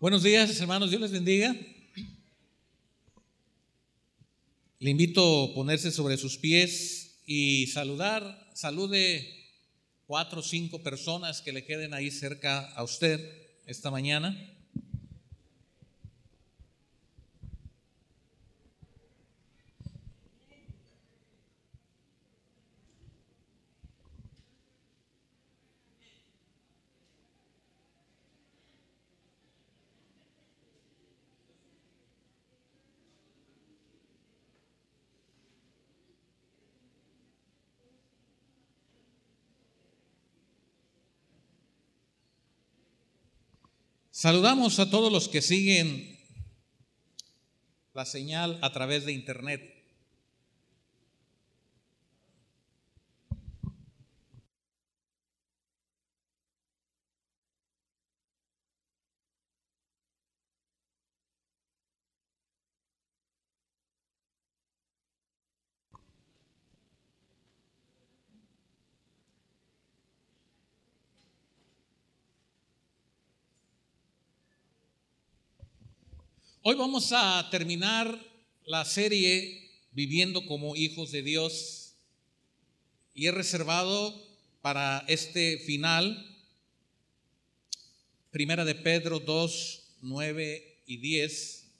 [0.00, 1.56] Buenos días, hermanos, Dios les bendiga.
[4.78, 9.28] Le invito a ponerse sobre sus pies y saludar, salude
[10.06, 13.18] cuatro o cinco personas que le queden ahí cerca a usted
[13.66, 14.38] esta mañana.
[44.20, 46.18] Saludamos a todos los que siguen
[47.94, 49.77] la señal a través de internet.
[76.70, 78.22] Hoy vamos a terminar
[78.66, 81.94] la serie Viviendo como hijos de Dios
[83.14, 84.14] y he reservado
[84.60, 86.26] para este final
[88.30, 91.70] Primera de Pedro 2, 9 y 10.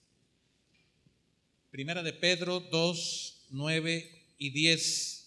[1.70, 5.17] Primera de Pedro 2, 9 y 10.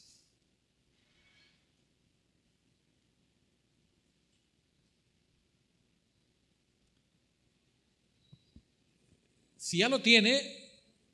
[9.72, 10.42] Si ya lo tiene,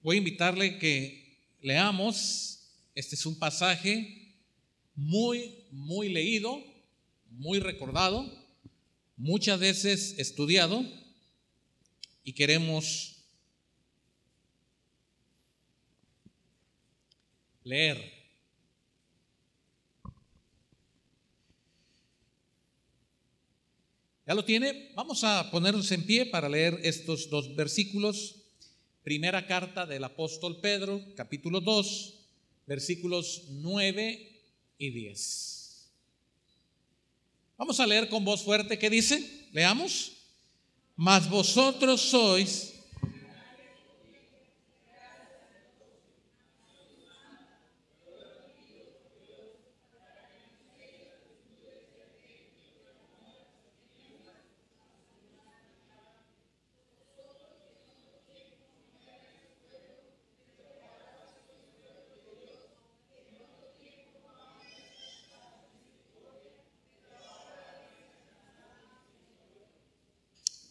[0.01, 2.71] voy a invitarle que leamos.
[2.95, 4.33] Este es un pasaje
[4.95, 6.63] muy, muy leído,
[7.29, 8.27] muy recordado,
[9.15, 10.83] muchas veces estudiado
[12.23, 13.23] y queremos
[17.63, 18.11] leer.
[24.25, 24.93] ¿Ya lo tiene?
[24.95, 28.36] Vamos a ponernos en pie para leer estos dos versículos
[29.07, 32.13] Primera carta del apóstol Pedro, capítulo 2,
[32.65, 34.41] versículos 9
[34.77, 35.89] y 10.
[37.57, 39.47] Vamos a leer con voz fuerte qué dice.
[39.53, 40.11] Leamos.
[40.97, 42.76] Mas vosotros sois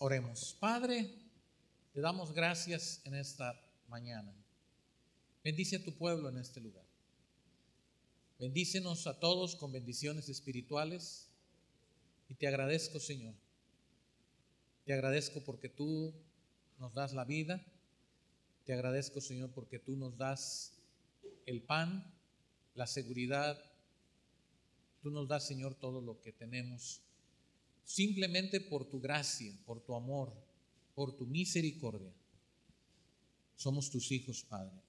[0.07, 0.57] Oremos.
[0.61, 1.13] Padre,
[1.93, 4.33] te damos gracias en esta mañana.
[5.43, 6.85] Bendice a tu pueblo en este lugar.
[8.39, 11.29] Bendícenos a todos con bendiciones espirituales.
[12.29, 13.35] Y te agradezco, Señor.
[14.85, 16.15] Te agradezco porque tú
[16.79, 17.61] nos das la vida.
[18.65, 20.79] Te agradezco, Señor, porque tú nos das
[21.47, 22.15] el pan,
[22.77, 23.61] la seguridad.
[25.03, 27.03] Tú nos das, Señor, todo lo que tenemos
[27.87, 30.35] simplemente por tu gracia, por tu amor,
[30.95, 32.13] por tu misericordia.
[33.55, 34.83] Somos tus hijos, Padre.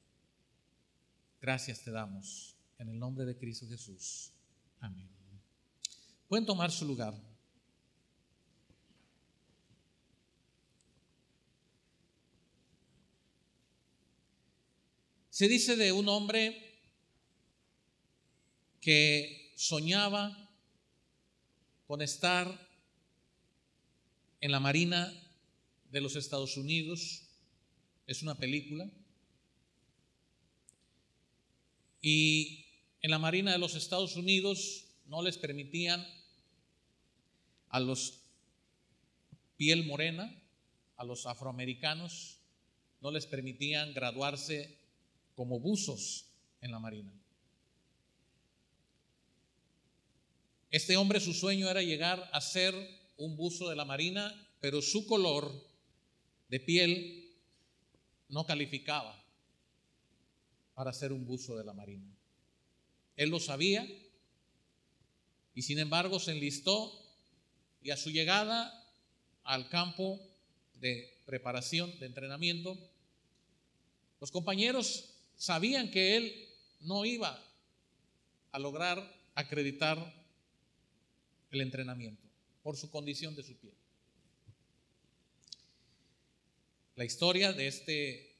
[1.40, 4.34] Gracias te damos en el nombre de Cristo Jesús.
[4.80, 5.08] Amén.
[6.28, 7.14] Pueden tomar su lugar.
[15.30, 16.82] Se dice de un hombre
[18.82, 20.36] que soñaba
[21.86, 22.67] con estar
[24.42, 25.14] en la Marina
[25.92, 27.24] de los Estados Unidos.
[28.06, 28.90] Es una película.
[32.02, 32.66] Y
[33.02, 36.06] en la Marina de los Estados Unidos no les permitían
[37.70, 38.22] a los
[39.58, 40.34] piel morena,
[40.96, 42.40] a los afroamericanos,
[43.02, 44.78] no les permitían graduarse
[45.36, 46.26] como buzos
[46.62, 47.12] en la Marina.
[50.70, 52.74] Este hombre su sueño era llegar a ser
[53.18, 55.52] un buzo de la Marina, pero su color
[56.50, 57.36] de piel
[58.30, 59.24] no calificaba
[60.74, 62.08] para ser un buzo de la Marina.
[63.16, 63.88] Él lo sabía
[65.56, 66.92] y sin embargo se enlistó
[67.82, 68.72] y a su llegada
[69.44, 70.20] al campo
[70.76, 72.78] de preparación, de entrenamiento,
[74.20, 76.48] los compañeros sabían que él
[76.82, 77.44] no iba
[78.52, 80.14] a lograr acreditar
[81.52, 82.27] el entrenamiento
[82.68, 83.74] por su condición de su piel.
[86.98, 88.36] La historia de este,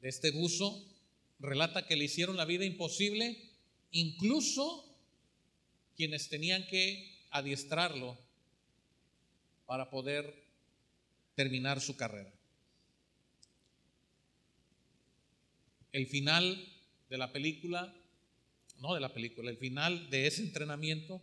[0.00, 0.84] de este buzo
[1.38, 3.40] relata que le hicieron la vida imposible,
[3.92, 4.92] incluso
[5.94, 8.18] quienes tenían que adiestrarlo
[9.66, 10.34] para poder
[11.36, 12.34] terminar su carrera.
[15.92, 16.66] El final
[17.08, 17.94] de la película,
[18.80, 21.22] no de la película, el final de ese entrenamiento,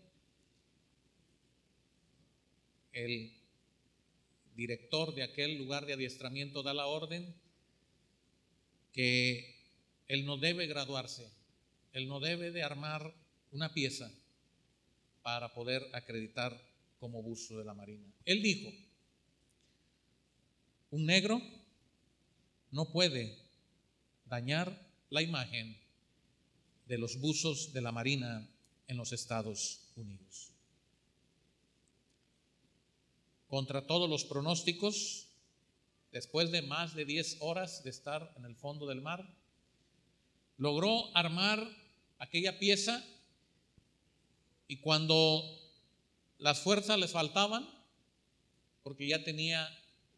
[3.05, 3.31] el
[4.55, 7.35] director de aquel lugar de adiestramiento da la orden
[8.91, 9.55] que
[10.07, 11.29] él no debe graduarse,
[11.93, 13.13] él no debe de armar
[13.51, 14.11] una pieza
[15.21, 16.59] para poder acreditar
[16.99, 18.11] como buzo de la Marina.
[18.25, 18.71] Él dijo,
[20.89, 21.39] un negro
[22.71, 23.37] no puede
[24.25, 25.77] dañar la imagen
[26.87, 28.49] de los buzos de la Marina
[28.87, 30.56] en los Estados Unidos.
[33.47, 35.29] Contra todos los pronósticos,
[36.11, 39.37] después de más de 10 horas de estar en el fondo del mar,
[40.57, 41.65] logró armar
[42.19, 43.03] aquella pieza
[44.67, 45.43] y cuando
[46.39, 47.67] las fuerzas les faltaban,
[48.83, 49.67] porque ya tenía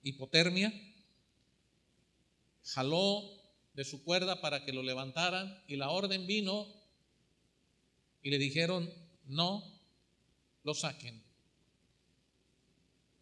[0.02, 0.74] hipotermia,
[2.64, 3.40] jaló
[3.74, 6.68] de su cuerda para que lo levantaran y la orden vino
[8.22, 8.92] y le dijeron,
[9.26, 9.64] no
[10.64, 11.29] lo saquen.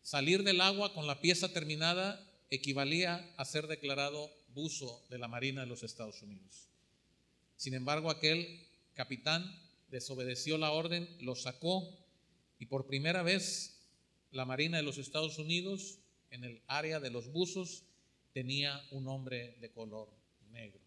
[0.08, 5.60] Salir del agua con la pieza terminada equivalía a ser declarado buzo de la Marina
[5.60, 6.70] de los Estados Unidos.
[7.58, 9.44] Sin embargo, aquel capitán
[9.90, 11.84] desobedeció la orden, lo sacó
[12.58, 13.82] y por primera vez
[14.32, 16.00] la Marina de los Estados Unidos
[16.30, 17.84] en el área de los buzos
[18.32, 20.08] tenía un hombre de color
[20.52, 20.80] negro.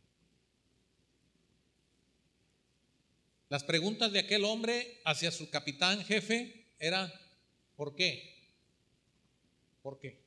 [3.50, 7.12] Las preguntas de aquel hombre hacia su capitán jefe era,
[7.76, 8.29] ¿por qué?
[9.82, 10.20] ¿Por qué?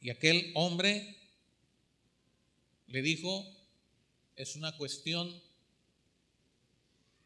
[0.00, 1.16] Y aquel hombre
[2.86, 3.44] le dijo,
[4.36, 5.42] es una cuestión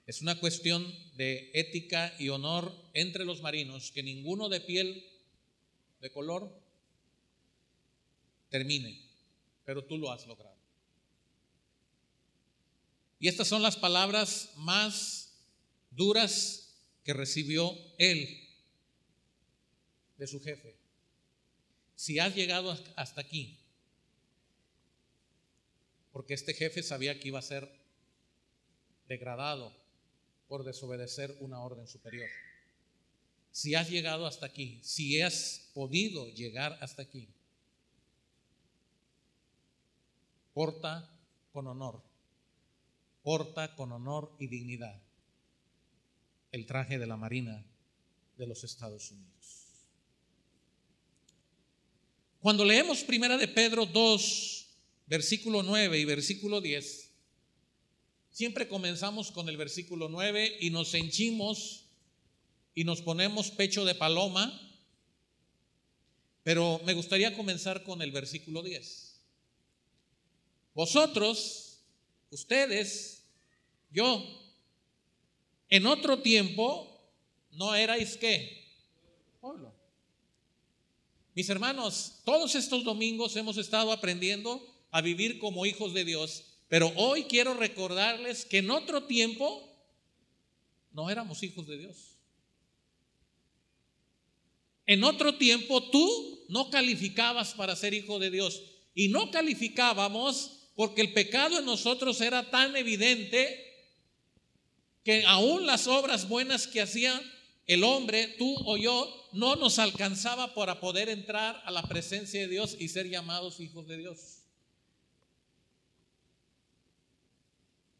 [0.07, 5.07] es una cuestión de ética y honor entre los marinos que ninguno de piel
[6.01, 6.53] de color
[8.49, 9.11] termine
[9.71, 10.59] pero tú lo has logrado.
[13.21, 15.33] Y estas son las palabras más
[15.93, 16.75] duras
[17.05, 18.40] que recibió él
[20.21, 20.77] de su jefe.
[21.97, 23.59] Si has llegado hasta aquí,
[26.13, 27.69] porque este jefe sabía que iba a ser
[29.09, 29.75] degradado
[30.47, 32.29] por desobedecer una orden superior.
[33.51, 37.29] Si has llegado hasta aquí, si has podido llegar hasta aquí,
[40.53, 41.09] porta
[41.53, 42.03] con honor,
[43.23, 45.01] porta con honor y dignidad
[46.53, 47.65] el traje de la Marina
[48.37, 49.60] de los Estados Unidos.
[52.41, 54.67] Cuando leemos Primera de Pedro 2,
[55.07, 57.11] versículo 9 y versículo 10,
[58.31, 61.85] siempre comenzamos con el versículo 9 y nos henchimos
[62.75, 64.59] y nos ponemos pecho de paloma,
[66.43, 69.21] pero me gustaría comenzar con el versículo 10.
[70.73, 71.83] Vosotros,
[72.31, 73.23] ustedes,
[73.91, 74.25] yo,
[75.69, 77.05] en otro tiempo
[77.51, 78.65] no erais qué?
[79.43, 79.80] Pueblo.
[81.41, 86.93] Mis hermanos, todos estos domingos hemos estado aprendiendo a vivir como hijos de Dios, pero
[86.97, 89.67] hoy quiero recordarles que en otro tiempo
[90.93, 92.19] no éramos hijos de Dios.
[94.85, 98.63] En otro tiempo tú no calificabas para ser hijo de Dios
[98.95, 103.67] y no calificábamos porque el pecado en nosotros era tan evidente
[105.05, 107.19] que aún las obras buenas que hacía
[107.75, 112.49] el hombre, tú o yo, no nos alcanzaba para poder entrar a la presencia de
[112.49, 114.19] Dios y ser llamados hijos de Dios.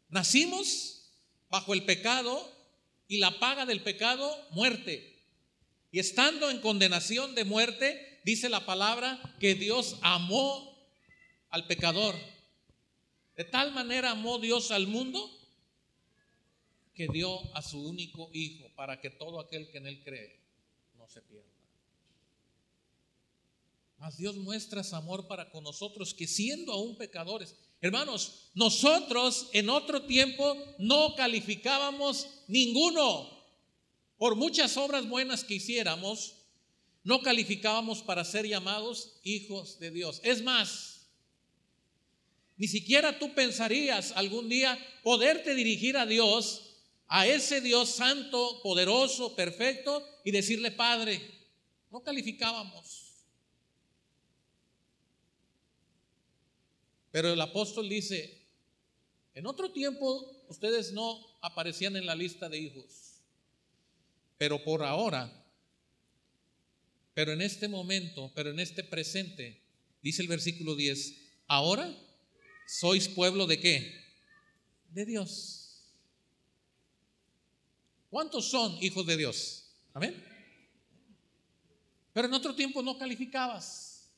[0.09, 1.09] Nacimos
[1.49, 2.51] bajo el pecado
[3.07, 5.23] y la paga del pecado, muerte.
[5.91, 10.77] Y estando en condenación de muerte, dice la palabra que Dios amó
[11.49, 12.15] al pecador
[13.41, 15.27] de tal manera amó Dios al mundo
[17.01, 20.39] que dio a su único Hijo para que todo aquel que en Él cree
[20.99, 21.49] no se pierda.
[23.97, 29.71] Mas Dios muestra su amor para con nosotros que siendo aún pecadores, hermanos, nosotros en
[29.71, 33.27] otro tiempo no calificábamos ninguno.
[34.19, 36.35] Por muchas obras buenas que hiciéramos,
[37.03, 40.21] no calificábamos para ser llamados hijos de Dios.
[40.23, 41.07] Es más,
[42.57, 46.67] ni siquiera tú pensarías algún día poderte dirigir a Dios,
[47.13, 51.19] a ese Dios santo, poderoso, perfecto, y decirle, Padre,
[51.91, 53.25] no calificábamos.
[57.11, 58.47] Pero el apóstol dice,
[59.33, 63.19] en otro tiempo ustedes no aparecían en la lista de hijos,
[64.37, 65.29] pero por ahora,
[67.13, 69.61] pero en este momento, pero en este presente,
[70.01, 71.13] dice el versículo 10,
[71.47, 71.93] ahora
[72.65, 74.01] sois pueblo de qué?
[74.91, 75.60] De Dios.
[78.11, 79.63] ¿Cuántos son hijos de Dios?
[79.93, 80.21] Amén.
[82.11, 84.11] Pero en otro tiempo no calificabas.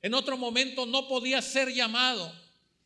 [0.00, 2.32] En otro momento no podías ser llamado.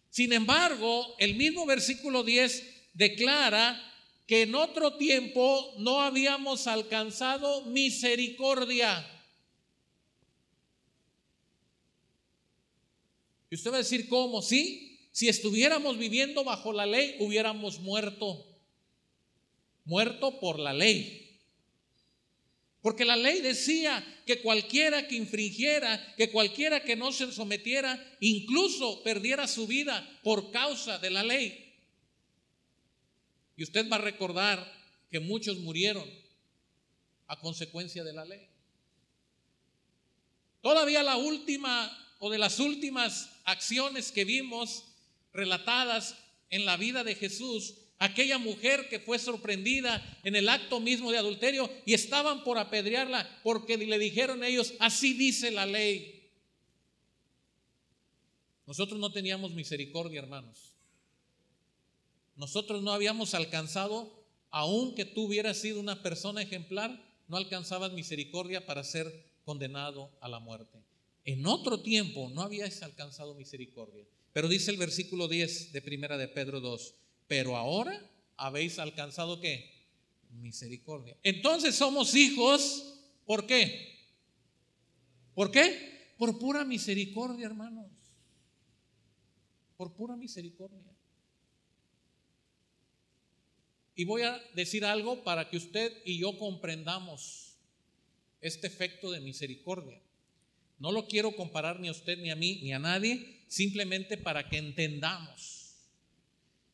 [0.08, 3.78] Sin embargo, el mismo versículo 10 declara
[4.26, 9.06] que en otro tiempo no habíamos alcanzado misericordia.
[13.50, 14.40] Y usted va a decir, ¿cómo?
[14.40, 18.55] Sí, si estuviéramos viviendo bajo la ley, hubiéramos muerto.
[19.86, 21.40] Muerto por la ley.
[22.82, 29.02] Porque la ley decía que cualquiera que infringiera, que cualquiera que no se sometiera, incluso
[29.02, 31.74] perdiera su vida por causa de la ley.
[33.56, 34.72] Y usted va a recordar
[35.10, 36.08] que muchos murieron
[37.26, 38.48] a consecuencia de la ley.
[40.60, 44.84] Todavía la última o de las últimas acciones que vimos
[45.32, 46.16] relatadas
[46.50, 51.18] en la vida de Jesús aquella mujer que fue sorprendida en el acto mismo de
[51.18, 56.30] adulterio y estaban por apedrearla porque le dijeron ellos, así dice la ley.
[58.66, 60.72] Nosotros no teníamos misericordia, hermanos.
[62.34, 64.12] Nosotros no habíamos alcanzado,
[64.50, 70.40] aunque tú hubieras sido una persona ejemplar, no alcanzabas misericordia para ser condenado a la
[70.40, 70.78] muerte.
[71.24, 74.04] En otro tiempo no habías alcanzado misericordia.
[74.32, 76.94] Pero dice el versículo 10 de primera de Pedro 2,
[77.26, 78.00] pero ahora
[78.36, 79.74] habéis alcanzado qué?
[80.30, 81.16] Misericordia.
[81.22, 83.96] Entonces somos hijos, ¿por qué?
[85.34, 86.14] ¿Por qué?
[86.18, 87.90] Por pura misericordia, hermanos.
[89.76, 90.82] Por pura misericordia.
[93.94, 97.56] Y voy a decir algo para que usted y yo comprendamos
[98.42, 100.00] este efecto de misericordia.
[100.78, 104.48] No lo quiero comparar ni a usted, ni a mí, ni a nadie, simplemente para
[104.50, 105.55] que entendamos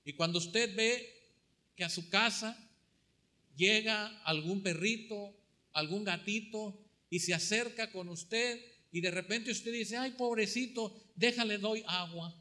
[0.05, 1.13] y cuando usted ve
[1.77, 2.59] que a su casa
[3.57, 5.35] llega algún perrito,
[5.73, 6.79] algún gatito
[7.11, 12.35] y se acerca con usted y de repente usted dice, ay pobrecito, déjale doy agua.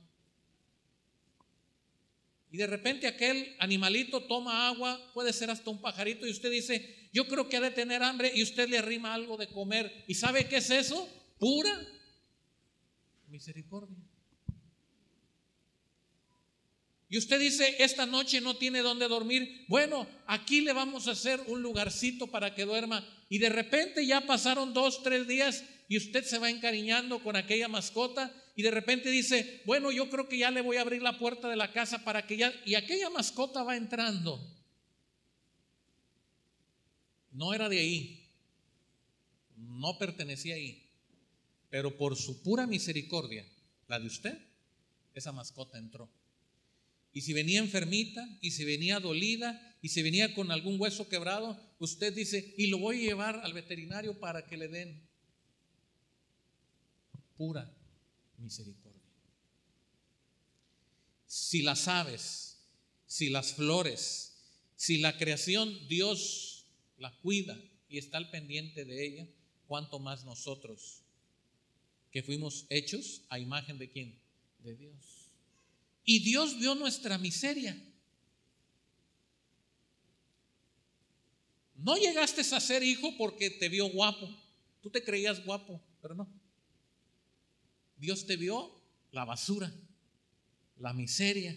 [2.51, 7.09] Y de repente aquel animalito toma agua, puede ser hasta un pajarito, y usted dice,
[7.13, 10.03] yo creo que ha de tener hambre, y usted le arrima algo de comer.
[10.05, 11.07] ¿Y sabe qué es eso?
[11.39, 11.71] Pura
[13.29, 13.95] misericordia.
[17.11, 19.65] Y usted dice, esta noche no tiene dónde dormir.
[19.67, 23.05] Bueno, aquí le vamos a hacer un lugarcito para que duerma.
[23.27, 27.67] Y de repente ya pasaron dos, tres días y usted se va encariñando con aquella
[27.67, 28.33] mascota.
[28.55, 31.49] Y de repente dice, bueno, yo creo que ya le voy a abrir la puerta
[31.49, 32.53] de la casa para que ya...
[32.65, 34.39] Y aquella mascota va entrando.
[37.33, 38.25] No era de ahí.
[39.57, 40.81] No pertenecía ahí.
[41.69, 43.45] Pero por su pura misericordia,
[43.89, 44.37] la de usted,
[45.13, 46.09] esa mascota entró.
[47.13, 51.59] Y si venía enfermita, y si venía dolida, y si venía con algún hueso quebrado,
[51.79, 55.01] usted dice, y lo voy a llevar al veterinario para que le den
[57.35, 57.75] pura
[58.37, 59.01] misericordia.
[61.25, 62.59] Si las aves,
[63.07, 64.33] si las flores,
[64.75, 66.65] si la creación Dios
[66.97, 69.27] la cuida y está al pendiente de ella,
[69.67, 71.03] cuánto más nosotros
[72.11, 74.19] que fuimos hechos a imagen de quién?
[74.59, 75.20] De Dios.
[76.03, 77.77] Y Dios vio nuestra miseria.
[81.75, 84.29] No llegaste a ser hijo porque te vio guapo.
[84.81, 86.27] Tú te creías guapo, pero no.
[87.97, 88.81] Dios te vio
[89.11, 89.71] la basura,
[90.77, 91.55] la miseria,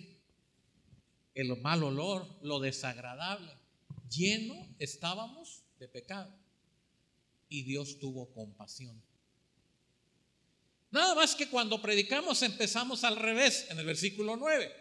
[1.34, 3.52] el mal olor, lo desagradable.
[4.10, 6.34] Lleno estábamos de pecado.
[7.48, 9.02] Y Dios tuvo compasión.
[10.94, 14.72] Nada más que cuando predicamos empezamos al revés, en el versículo 9.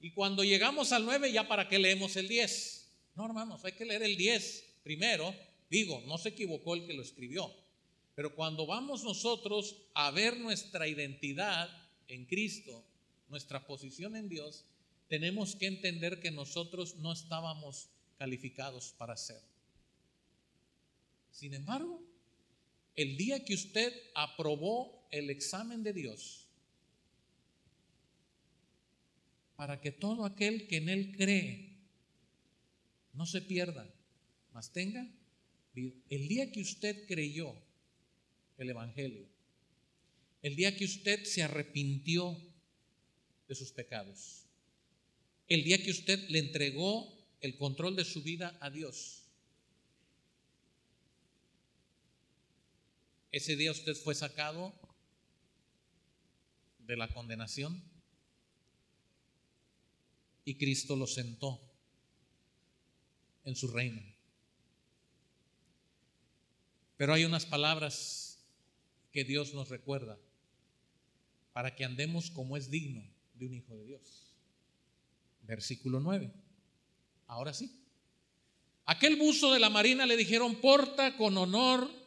[0.00, 2.90] Y cuando llegamos al 9, ya para qué leemos el 10.
[3.14, 5.34] No, hermanos, hay que leer el 10 primero.
[5.70, 7.50] Digo, no se equivocó el que lo escribió.
[8.14, 11.70] Pero cuando vamos nosotros a ver nuestra identidad
[12.08, 12.84] en Cristo,
[13.30, 14.66] nuestra posición en Dios,
[15.08, 19.40] tenemos que entender que nosotros no estábamos calificados para ser.
[21.30, 22.02] Sin embargo,
[22.96, 26.46] el día que usted aprobó el examen de Dios,
[29.56, 31.76] para que todo aquel que en Él cree
[33.12, 33.88] no se pierda,
[34.52, 35.08] mas tenga
[35.74, 37.54] El día que usted creyó
[38.58, 39.26] el Evangelio,
[40.42, 42.36] el día que usted se arrepintió
[43.48, 44.44] de sus pecados,
[45.48, 49.21] el día que usted le entregó el control de su vida a Dios.
[53.32, 54.74] Ese día usted fue sacado
[56.80, 57.82] de la condenación
[60.44, 61.58] y Cristo lo sentó
[63.44, 64.02] en su reino.
[66.98, 68.38] Pero hay unas palabras
[69.12, 70.18] que Dios nos recuerda
[71.54, 74.36] para que andemos como es digno de un hijo de Dios.
[75.40, 76.30] Versículo 9.
[77.28, 77.80] Ahora sí.
[78.84, 82.01] Aquel buzo de la marina le dijeron, porta con honor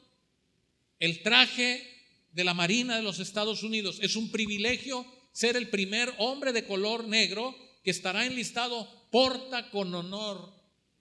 [1.00, 1.96] el traje
[2.32, 4.00] de la Marina de los Estados Unidos.
[4.02, 9.94] Es un privilegio ser el primer hombre de color negro que estará enlistado, porta con
[9.94, 10.54] honor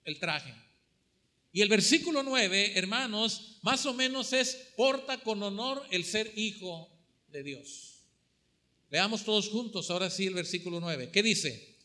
[0.05, 0.55] el traje.
[1.53, 6.91] Y el versículo 9, hermanos, más o menos es, porta con honor el ser hijo
[7.29, 8.03] de Dios.
[8.91, 11.11] Veamos todos juntos, ahora sí, el versículo 9.
[11.13, 11.77] ¿Qué dice?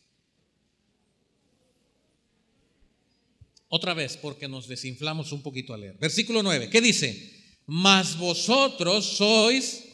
[3.68, 5.96] Otra vez, porque nos desinflamos un poquito a leer.
[5.98, 7.39] Versículo 9, ¿qué dice?
[7.72, 9.86] Mas vosotros sois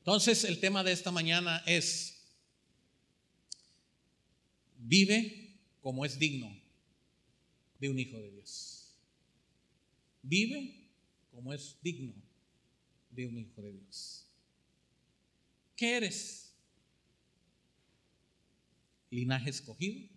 [0.00, 2.26] Entonces el tema de esta mañana es,
[4.78, 6.50] vive como es digno
[7.78, 8.96] de un hijo de Dios.
[10.22, 10.88] Vive
[11.30, 12.27] como es digno
[13.22, 14.26] de un hijo de Dios.
[15.76, 16.54] ¿Qué eres?
[19.10, 20.08] Linaje escogido,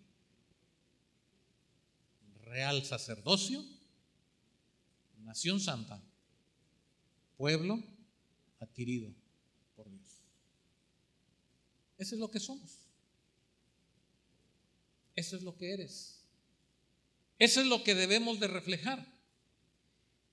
[2.42, 3.64] real sacerdocio,
[5.18, 6.02] nación santa,
[7.36, 7.82] pueblo
[8.60, 9.12] adquirido
[12.02, 12.80] eso es lo que somos.
[15.14, 16.24] Eso es lo que eres.
[17.38, 19.06] Eso es lo que debemos de reflejar.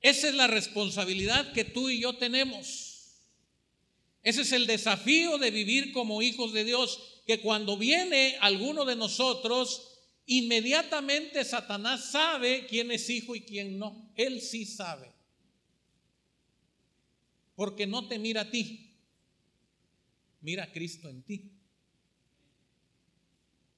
[0.02, 2.90] Esa es la responsabilidad que tú y yo tenemos.
[4.24, 8.96] Ese es el desafío de vivir como hijos de Dios, que cuando viene alguno de
[8.96, 14.12] nosotros, inmediatamente Satanás sabe quién es hijo y quién no.
[14.16, 15.12] Él sí sabe.
[17.56, 18.96] Porque no te mira a ti,
[20.42, 21.52] mira a Cristo en ti.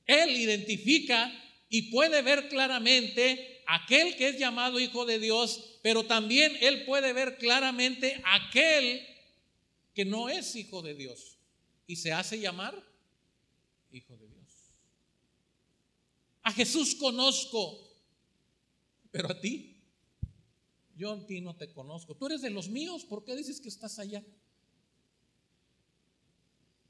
[0.06, 1.32] Él identifica
[1.74, 7.14] y puede ver claramente aquel que es llamado hijo de Dios, pero también Él puede
[7.14, 9.02] ver claramente aquel
[9.96, 11.38] que no es hijo de Dios
[11.88, 12.76] y se hace llamar
[13.90, 14.74] hijo de Dios.
[16.44, 17.80] A Jesús conozco,
[19.10, 19.82] pero a ti,
[20.98, 22.16] yo a ti no te conozco.
[22.16, 24.22] Tú eres de los míos, ¿por qué dices que estás allá?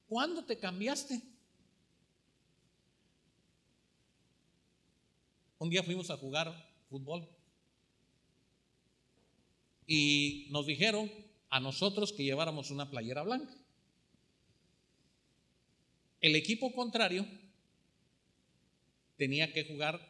[0.07, 1.21] ¿Cuándo te cambiaste?
[5.61, 6.51] Un día fuimos a jugar
[6.89, 7.29] fútbol
[9.85, 11.11] y nos dijeron
[11.51, 13.55] a nosotros que lleváramos una playera blanca.
[16.19, 17.27] El equipo contrario
[19.17, 20.01] tenía que jugar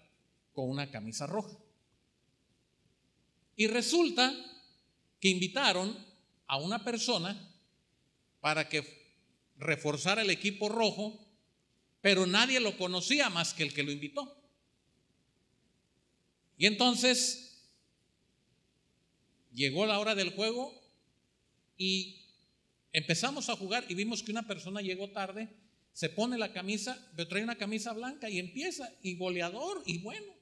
[0.54, 1.58] con una camisa roja.
[3.58, 4.34] Y resulta
[5.20, 5.98] que invitaron
[6.48, 7.54] a una persona
[8.40, 8.86] para que
[9.58, 11.20] reforzar el equipo rojo,
[12.00, 14.41] pero nadie lo conocía más que el que lo invitó.
[16.62, 17.60] Y entonces
[19.52, 20.72] llegó la hora del juego
[21.76, 22.22] y
[22.94, 25.50] empezamos a jugar y vimos que una persona llegó tarde,
[25.92, 30.36] se pone la camisa, pero trae una camisa blanca y empieza, y goleador, y bueno.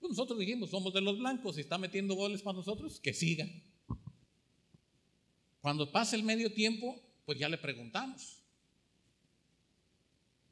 [0.00, 3.46] Pues nosotros dijimos, somos de los blancos, y está metiendo goles para nosotros, que siga.
[5.60, 8.42] Cuando pasa el medio tiempo, pues ya le preguntamos.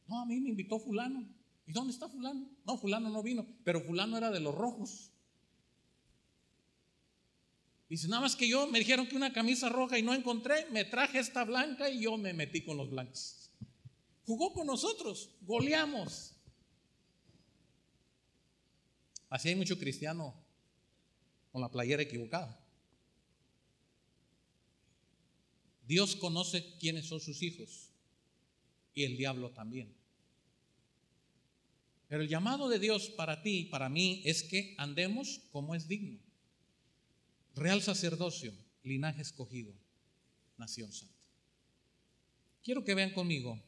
[0.07, 1.27] No, a mí me invitó fulano.
[1.67, 2.49] ¿Y dónde está fulano?
[2.65, 5.11] No, fulano no vino, pero fulano era de los rojos.
[7.89, 10.85] Dice, nada más que yo me dijeron que una camisa roja y no encontré, me
[10.85, 13.51] traje esta blanca y yo me metí con los blancos.
[14.25, 16.35] Jugó con nosotros, goleamos.
[19.29, 20.35] Así hay mucho cristiano
[21.53, 22.61] con la playera equivocada.
[25.87, 27.91] Dios conoce quiénes son sus hijos
[28.95, 29.95] y el diablo también.
[32.09, 36.21] Pero el llamado de Dios para ti para mí es que andemos como es digno.
[37.55, 39.75] Real sacerdocio, linaje escogido,
[40.57, 41.14] nación santa.
[42.62, 43.61] Quiero que vean conmigo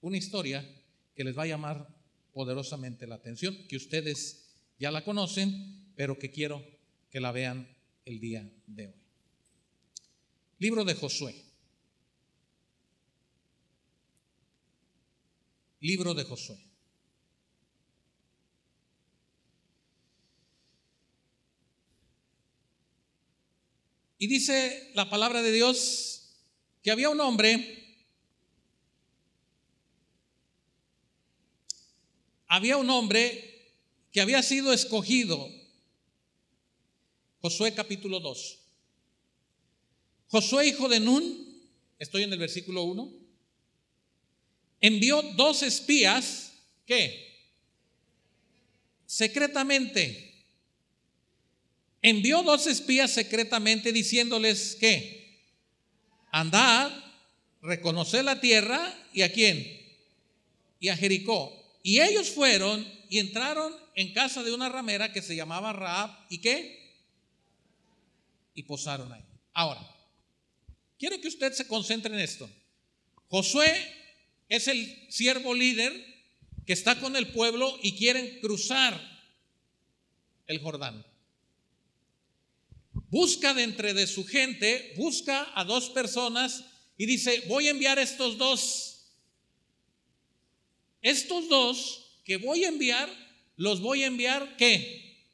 [0.00, 0.66] una historia
[1.14, 1.88] que les va a llamar
[2.32, 6.64] poderosamente la atención, que ustedes ya la conocen, pero que quiero
[7.10, 7.68] que la vean
[8.04, 8.94] el día de hoy.
[10.58, 11.34] Libro de Josué.
[15.80, 16.69] Libro de Josué.
[24.22, 26.28] Y dice la palabra de Dios
[26.82, 27.96] que había un hombre,
[32.46, 33.72] había un hombre
[34.12, 35.50] que había sido escogido.
[37.40, 38.58] Josué capítulo 2.
[40.26, 43.10] Josué, hijo de Nun, estoy en el versículo 1,
[44.82, 46.52] envió dos espías,
[46.84, 47.26] ¿qué?
[49.06, 50.29] Secretamente.
[52.02, 55.38] Envió dos espías secretamente diciéndoles que
[56.30, 56.90] andad,
[57.62, 59.80] reconocer la tierra y a quién?
[60.78, 61.52] Y a Jericó.
[61.82, 66.38] Y ellos fueron y entraron en casa de una ramera que se llamaba Raab y
[66.38, 66.94] qué?
[68.54, 69.24] Y posaron ahí.
[69.52, 69.90] Ahora,
[71.00, 72.48] Quiero que usted se concentre en esto.
[73.28, 73.74] Josué
[74.50, 75.92] es el siervo líder
[76.66, 79.00] que está con el pueblo y quieren cruzar
[80.46, 81.02] el Jordán.
[83.10, 86.64] Busca de entre de su gente, busca a dos personas
[86.96, 89.12] y dice, voy a enviar estos dos.
[91.02, 93.10] Estos dos que voy a enviar,
[93.56, 95.26] los voy a enviar ¿qué?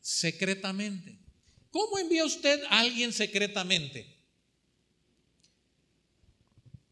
[0.00, 1.18] Secretamente.
[1.70, 4.18] ¿Cómo envía usted a alguien secretamente?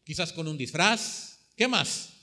[0.07, 2.13] quizás con un disfraz, ¿qué más?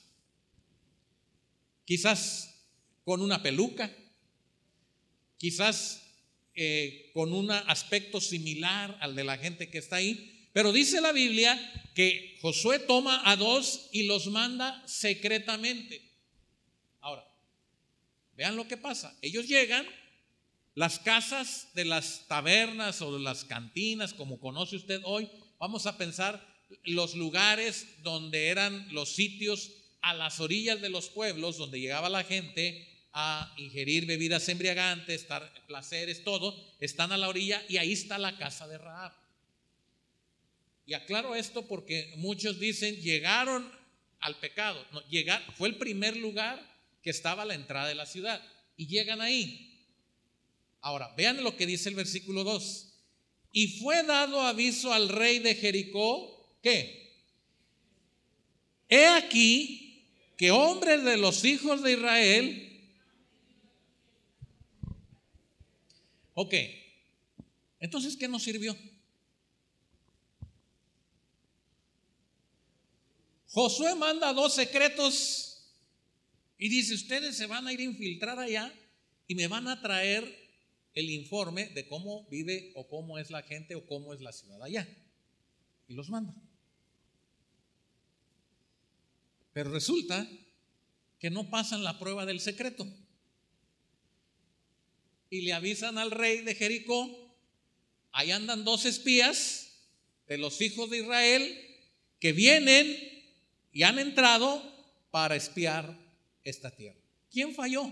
[1.85, 2.65] Quizás
[3.03, 3.95] con una peluca,
[5.37, 6.01] quizás
[6.55, 10.49] eh, con un aspecto similar al de la gente que está ahí.
[10.53, 11.59] Pero dice la Biblia
[11.93, 16.01] que Josué toma a dos y los manda secretamente.
[17.01, 17.27] Ahora,
[18.37, 19.17] vean lo que pasa.
[19.21, 19.85] Ellos llegan,
[20.75, 25.97] las casas de las tabernas o de las cantinas, como conoce usted hoy, vamos a
[25.97, 26.45] pensar
[26.83, 32.23] los lugares donde eran los sitios a las orillas de los pueblos, donde llegaba la
[32.23, 38.19] gente a ingerir bebidas embriagantes, estar placeres, todo, están a la orilla y ahí está
[38.19, 39.13] la casa de Raab.
[40.85, 43.71] Y aclaro esto porque muchos dicen llegaron
[44.19, 44.85] al pecado.
[44.91, 46.61] No, llegar, fue el primer lugar
[47.01, 48.43] que estaba a la entrada de la ciudad
[48.75, 49.81] y llegan ahí.
[50.81, 52.93] Ahora, vean lo que dice el versículo 2.
[53.53, 57.13] Y fue dado aviso al rey de Jericó ¿Qué?
[58.89, 62.74] He aquí que hombres de los hijos de Israel,
[66.35, 66.53] ok,
[67.79, 68.75] entonces, ¿qué nos sirvió?
[73.47, 75.71] Josué manda dos secretos
[76.57, 78.73] y dice, ustedes se van a ir a infiltrar allá
[79.27, 80.23] y me van a traer
[80.93, 84.61] el informe de cómo vive o cómo es la gente o cómo es la ciudad
[84.63, 84.87] allá.
[85.87, 86.33] Y los manda.
[89.53, 90.27] Pero resulta
[91.19, 92.87] que no pasan la prueba del secreto.
[95.29, 97.35] Y le avisan al rey de Jericó,
[98.11, 99.65] ahí andan dos espías
[100.27, 101.61] de los hijos de Israel
[102.19, 102.97] que vienen
[103.71, 104.61] y han entrado
[105.11, 105.97] para espiar
[106.43, 106.99] esta tierra.
[107.31, 107.91] ¿Quién falló?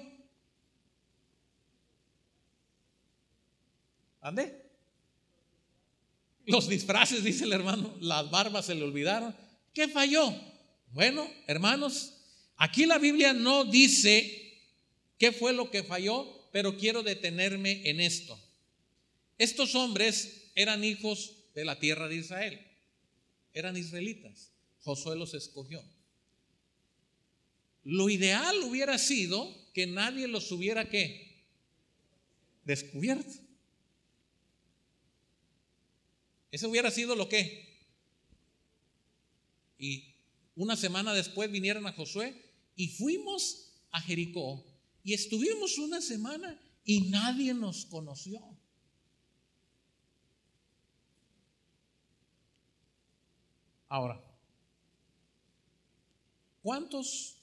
[4.22, 4.64] ¿Ande?
[6.46, 9.36] Los disfraces, dice el hermano, las barbas se le olvidaron.
[9.74, 10.34] ¿Qué falló?
[10.92, 12.14] Bueno, hermanos,
[12.58, 14.62] aquí la Biblia no dice
[15.18, 18.40] qué fue lo que falló, pero quiero detenerme en esto.
[19.40, 22.62] Estos hombres eran hijos de la tierra de Israel,
[23.56, 24.52] eran israelitas.
[24.82, 25.84] Josué los escogió.
[27.84, 31.44] Lo ideal hubiera sido que nadie los hubiera qué?
[32.66, 33.34] Descubierto.
[36.52, 37.82] Ese hubiera sido lo que.
[39.80, 40.14] Y
[40.56, 42.40] una semana después vinieron a Josué
[42.76, 44.64] y fuimos a Jericó
[45.04, 48.42] y estuvimos una semana y nadie nos conoció.
[53.90, 54.20] Ahora,
[56.62, 57.38] ¿cuántos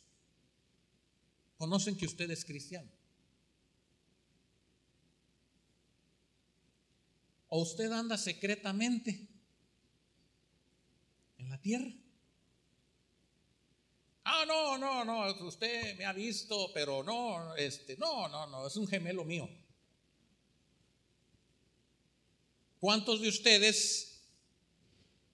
[1.59, 2.91] conocen que usted es cristiano?
[7.49, 9.29] ¿O usted anda secretamente
[11.39, 11.93] en la tierra?
[14.33, 18.77] Ah, no, no, no, usted me ha visto, pero no, este, no, no, no, es
[18.77, 19.51] un gemelo mío.
[22.79, 24.23] ¿Cuántos de ustedes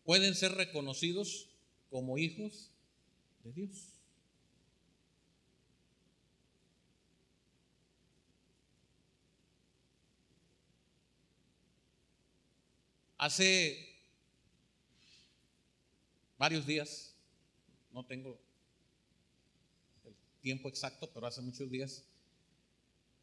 [0.03, 1.51] pueden ser reconocidos
[1.91, 2.71] como hijos
[3.45, 3.93] de Dios?
[13.19, 14.01] Hace
[16.39, 17.15] varios días,
[17.93, 18.46] no tengo
[20.47, 22.05] tiempo exacto, pero hace muchos días,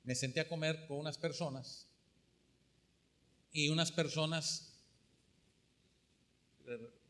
[0.03, 1.87] me senté a comer con unas personas
[3.53, 4.73] y unas personas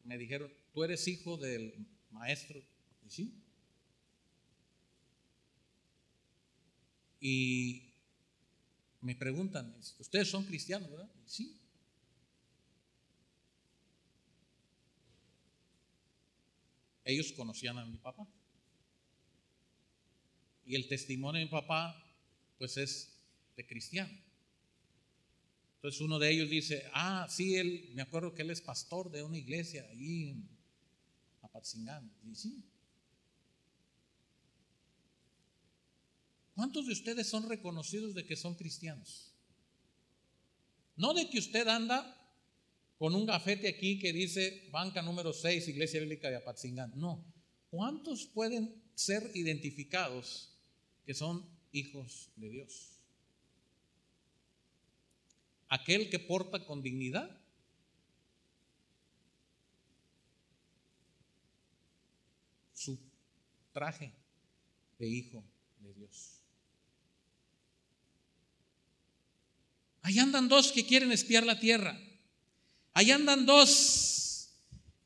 [0.03, 2.61] me dijeron, tú eres hijo del maestro.
[3.03, 3.33] Y sí.
[7.19, 7.93] Y
[9.01, 11.09] me preguntan, ¿ustedes son cristianos, verdad?
[11.25, 11.59] sí.
[17.03, 18.27] Ellos conocían a mi papá.
[20.65, 21.95] Y el testimonio de mi papá,
[22.57, 23.17] pues es
[23.55, 24.13] de cristiano.
[25.75, 29.21] Entonces uno de ellos dice, ah, sí, él, me acuerdo que él es pastor de
[29.21, 30.49] una iglesia allí en
[31.41, 32.09] Apatzingán.
[32.23, 32.63] Y sí.
[36.55, 39.33] ¿Cuántos de ustedes son reconocidos de que son cristianos?
[40.95, 42.17] No de que usted anda
[42.97, 46.93] con un gafete aquí que dice banca número 6, Iglesia Bíblica de Apatzingán.
[46.95, 47.25] No.
[47.69, 50.52] ¿Cuántos pueden ser identificados
[51.05, 52.93] que son hijos de Dios?
[55.73, 57.27] aquel que porta con dignidad.
[62.75, 62.99] Su
[63.71, 64.13] traje
[64.99, 65.43] de hijo
[65.79, 66.43] de Dios.
[70.03, 71.99] Ahí andan dos que quieren espiar la tierra.
[72.93, 74.51] Ahí andan dos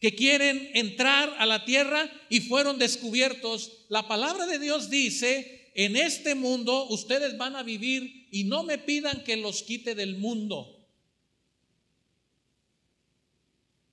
[0.02, 3.86] que quieren entrar a la tierra y fueron descubiertos.
[3.88, 8.80] La palabra de Dios dice en este mundo ustedes van a vivir y no me
[8.80, 10.76] pidan que los quite del mundo.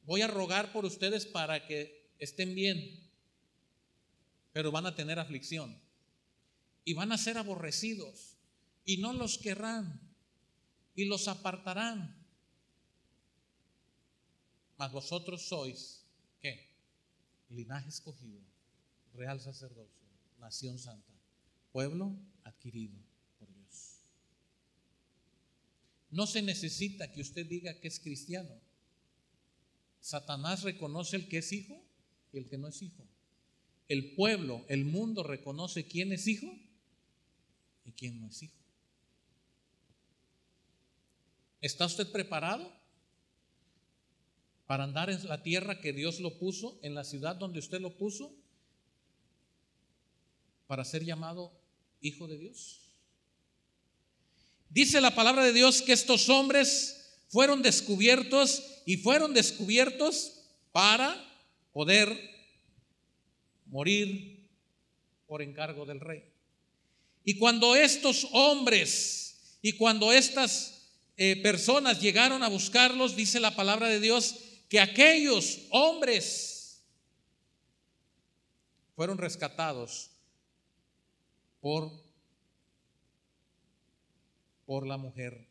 [0.05, 3.07] Voy a rogar por ustedes para que estén bien,
[4.55, 5.79] pero van a tener aflicción
[6.87, 8.39] y van a ser aborrecidos
[8.87, 10.01] y no los querrán
[10.95, 12.17] y los apartarán.
[14.79, 16.03] Mas vosotros sois,
[16.41, 16.67] ¿qué?
[17.51, 18.41] Linaje escogido,
[19.13, 21.14] real sacerdocio, nación santa
[21.75, 22.97] pueblo adquirido
[23.37, 23.99] por Dios.
[26.09, 28.61] No se necesita que usted diga que es cristiano.
[29.99, 31.85] Satanás reconoce el que es hijo
[32.33, 33.05] y el que no es hijo.
[33.89, 36.57] El pueblo, el mundo reconoce quién es hijo
[37.85, 38.63] y quién no es hijo.
[41.61, 42.73] ¿Está usted preparado
[44.67, 47.97] para andar en la tierra que Dios lo puso, en la ciudad donde usted lo
[47.97, 48.33] puso,
[50.69, 51.64] para ser llamado
[52.05, 52.81] hijo de Dios.
[54.69, 61.17] Dice la palabra de Dios que estos hombres fueron descubiertos y fueron descubiertos para
[61.73, 62.09] poder
[63.67, 64.47] morir
[65.27, 66.25] por encargo del rey.
[67.25, 73.89] Y cuando estos hombres y cuando estas eh, personas llegaron a buscarlos, dice la palabra
[73.89, 74.37] de Dios,
[74.69, 76.83] que aquellos hombres
[78.95, 80.11] fueron rescatados
[81.65, 81.91] por,
[84.67, 85.49] por la mujer.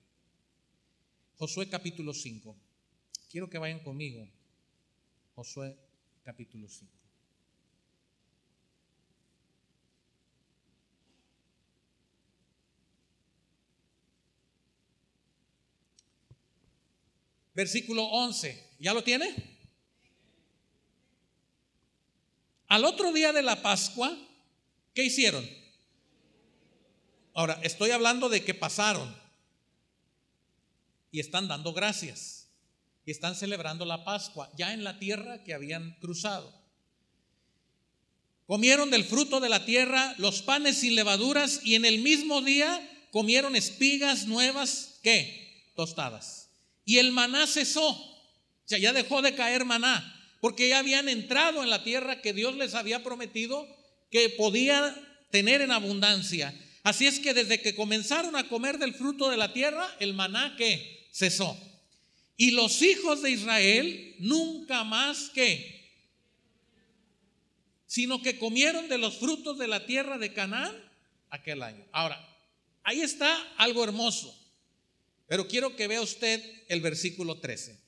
[1.40, 2.56] Josué capítulo 5.
[3.32, 4.30] Quiero que vayan conmigo.
[5.34, 5.76] Josué
[6.22, 6.94] capítulo 5.
[17.56, 18.76] Versículo 11.
[18.78, 19.34] ¿Ya lo tiene?
[22.68, 24.16] Al otro día de la Pascua,
[24.94, 25.63] ¿qué hicieron?
[27.34, 29.16] Ahora, estoy hablando de que pasaron
[31.12, 32.48] y están dando gracias
[33.06, 36.54] y están celebrando la Pascua ya en la tierra que habían cruzado.
[38.46, 42.90] Comieron del fruto de la tierra los panes sin levaduras y en el mismo día
[43.12, 45.72] comieron espigas nuevas, ¿qué?
[45.76, 46.50] Tostadas.
[46.86, 50.10] Y el maná cesó, o sea, ya dejó de caer maná,
[50.42, 53.68] porque ya habían entrado en la tierra que Dios les había prometido
[54.12, 54.96] que podía
[55.32, 56.54] tener en abundancia.
[56.84, 60.56] Así es que desde que comenzaron a comer del fruto de la tierra, el maná
[60.58, 61.58] que cesó.
[62.36, 65.82] Y los hijos de Israel nunca más que,
[67.88, 70.76] sino que comieron de los frutos de la tierra de Canaán
[71.30, 71.86] aquel año.
[71.94, 72.20] Ahora,
[72.84, 74.38] ahí está algo hermoso,
[75.28, 77.80] pero quiero que vea usted el versículo 13.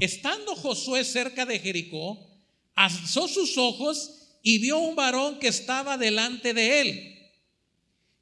[0.00, 2.26] Estando Josué cerca de Jericó,
[2.74, 7.17] alzó sus ojos y vio un varón que estaba delante de él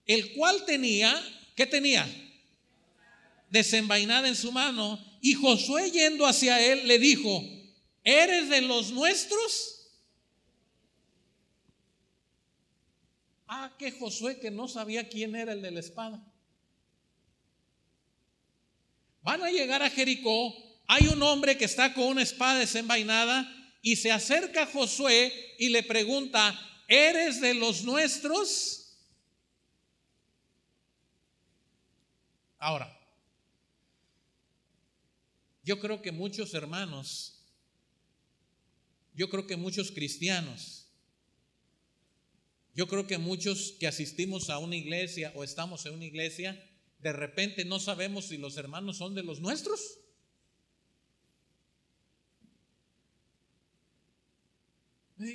[0.06, 1.14] el cual tenía,
[1.54, 2.06] ¿qué tenía?
[3.50, 4.98] Desenvainada en su mano.
[5.20, 7.42] Y Josué yendo hacia él le dijo,
[8.04, 9.90] ¿eres de los nuestros?
[13.48, 16.24] Ah, que Josué que no sabía quién era el de la espada.
[19.22, 20.54] Van a llegar a Jericó,
[20.86, 25.68] hay un hombre que está con una espada desenvainada y se acerca a Josué y
[25.70, 28.85] le pregunta, ¿eres de los nuestros?
[32.58, 32.96] Ahora,
[35.62, 37.44] yo creo que muchos hermanos,
[39.14, 40.88] yo creo que muchos cristianos,
[42.74, 46.62] yo creo que muchos que asistimos a una iglesia o estamos en una iglesia,
[46.98, 49.98] de repente no sabemos si los hermanos son de los nuestros.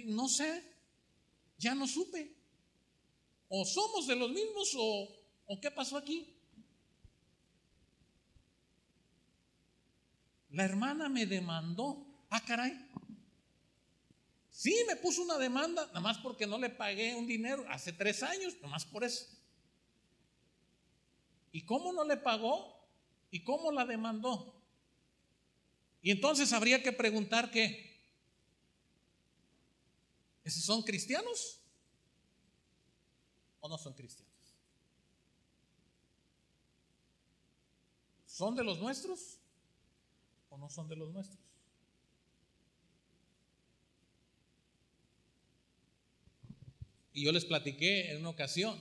[0.06, 0.64] No sé,
[1.58, 2.36] ya no supe.
[3.50, 5.10] O somos de los mismos o,
[5.48, 6.41] o qué pasó aquí.
[10.52, 12.06] La hermana me demandó.
[12.30, 12.74] Ah, caray.
[14.50, 18.22] Sí, me puso una demanda, nada más porque no le pagué un dinero hace tres
[18.22, 19.26] años, nada más por eso.
[21.52, 22.80] ¿Y cómo no le pagó?
[23.32, 24.62] ¿Y cómo la demandó?
[26.02, 27.92] Y entonces habría que preguntar qué.
[30.44, 31.60] ¿Esos son cristianos?
[33.62, 34.32] ¿O no son cristianos?
[38.26, 39.41] ¿Son de los nuestros?
[40.52, 41.40] O no son de los nuestros.
[47.14, 48.80] Y yo les platiqué en una ocasión,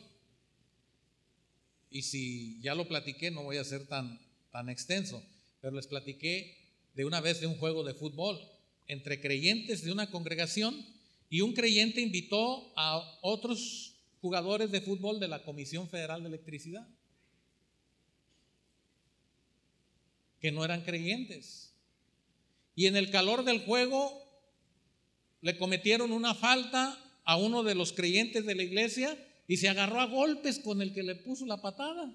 [1.91, 4.21] y si ya lo platiqué no voy a ser tan,
[4.53, 5.23] tan extenso,
[5.61, 6.57] pero les platiqué
[6.95, 8.39] de una vez de un juego de fútbol
[8.87, 10.85] entre creyentes de una congregación
[11.29, 16.89] y un creyente invitó a otros jugadores de fútbol de la Comisión Federal de Electricidad.
[20.41, 21.75] Que no eran creyentes.
[22.75, 24.27] Y en el calor del juego
[25.43, 30.01] le cometieron una falta a uno de los creyentes de la iglesia y se agarró
[30.01, 32.15] a golpes con el que le puso la patada.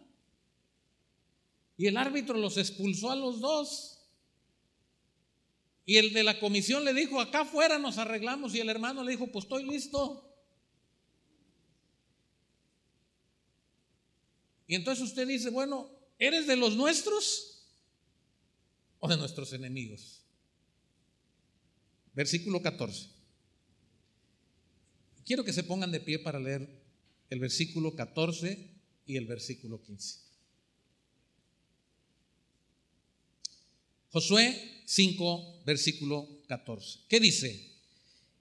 [1.78, 4.00] Y el árbitro los expulsó a los dos.
[5.86, 8.56] Y el de la comisión le dijo, acá afuera nos arreglamos.
[8.56, 10.24] Y el hermano le dijo, pues estoy listo.
[14.68, 17.55] Y entonces usted dice, bueno, ¿eres de los nuestros?
[19.10, 20.22] De nuestros enemigos.
[22.14, 23.10] Versículo 14.
[25.26, 26.70] Quiero que se pongan de pie para leer
[27.30, 28.70] el versículo 14
[29.06, 30.20] y el versículo 15.
[34.12, 37.00] Josué 5, versículo 14.
[37.10, 37.74] ¿Qué dice?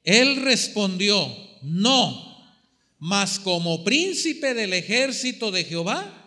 [0.04, 1.26] Él respondió,
[1.62, 2.34] no,
[2.98, 6.20] mas como príncipe del ejército de Jehová.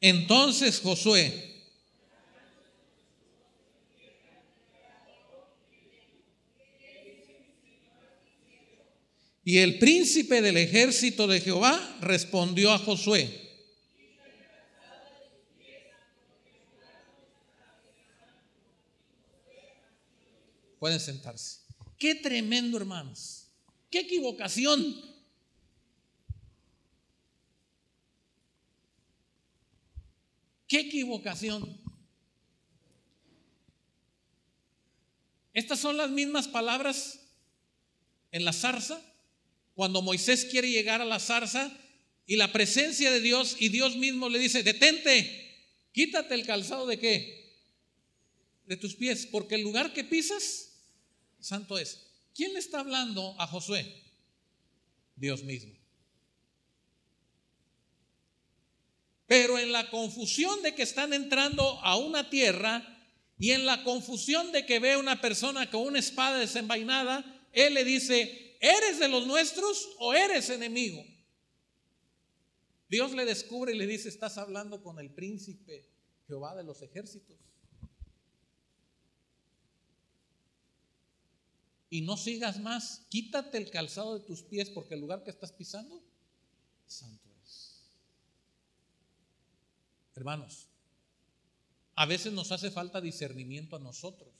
[0.00, 1.49] Entonces Josué
[9.42, 13.48] Y el príncipe del ejército de Jehová respondió a Josué.
[20.78, 21.60] Pueden sentarse.
[21.98, 23.48] Qué tremendo, hermanos.
[23.90, 24.96] Qué equivocación.
[30.66, 31.78] Qué equivocación.
[35.52, 37.20] Estas son las mismas palabras
[38.30, 39.09] en la zarza
[39.74, 41.76] cuando Moisés quiere llegar a la zarza
[42.26, 46.98] y la presencia de Dios y Dios mismo le dice, detente, quítate el calzado de
[46.98, 47.58] qué?
[48.66, 50.70] De tus pies, porque el lugar que pisas,
[51.40, 52.06] santo es.
[52.34, 54.02] ¿Quién le está hablando a Josué?
[55.16, 55.74] Dios mismo.
[59.26, 62.84] Pero en la confusión de que están entrando a una tierra
[63.38, 67.84] y en la confusión de que ve una persona con una espada desenvainada, él le
[67.84, 71.02] dice, ¿eres de los nuestros o eres enemigo?
[72.88, 75.88] Dios le descubre y le dice, estás hablando con el príncipe
[76.26, 77.38] Jehová de los ejércitos.
[81.88, 85.52] Y no sigas más, quítate el calzado de tus pies porque el lugar que estás
[85.52, 86.00] pisando,
[86.86, 87.80] santo es.
[90.14, 90.68] Hermanos,
[91.96, 94.32] a veces nos hace falta discernimiento a nosotros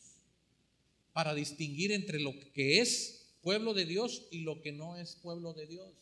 [1.12, 5.52] para distinguir entre lo que es pueblo de Dios y lo que no es pueblo
[5.52, 5.92] de Dios.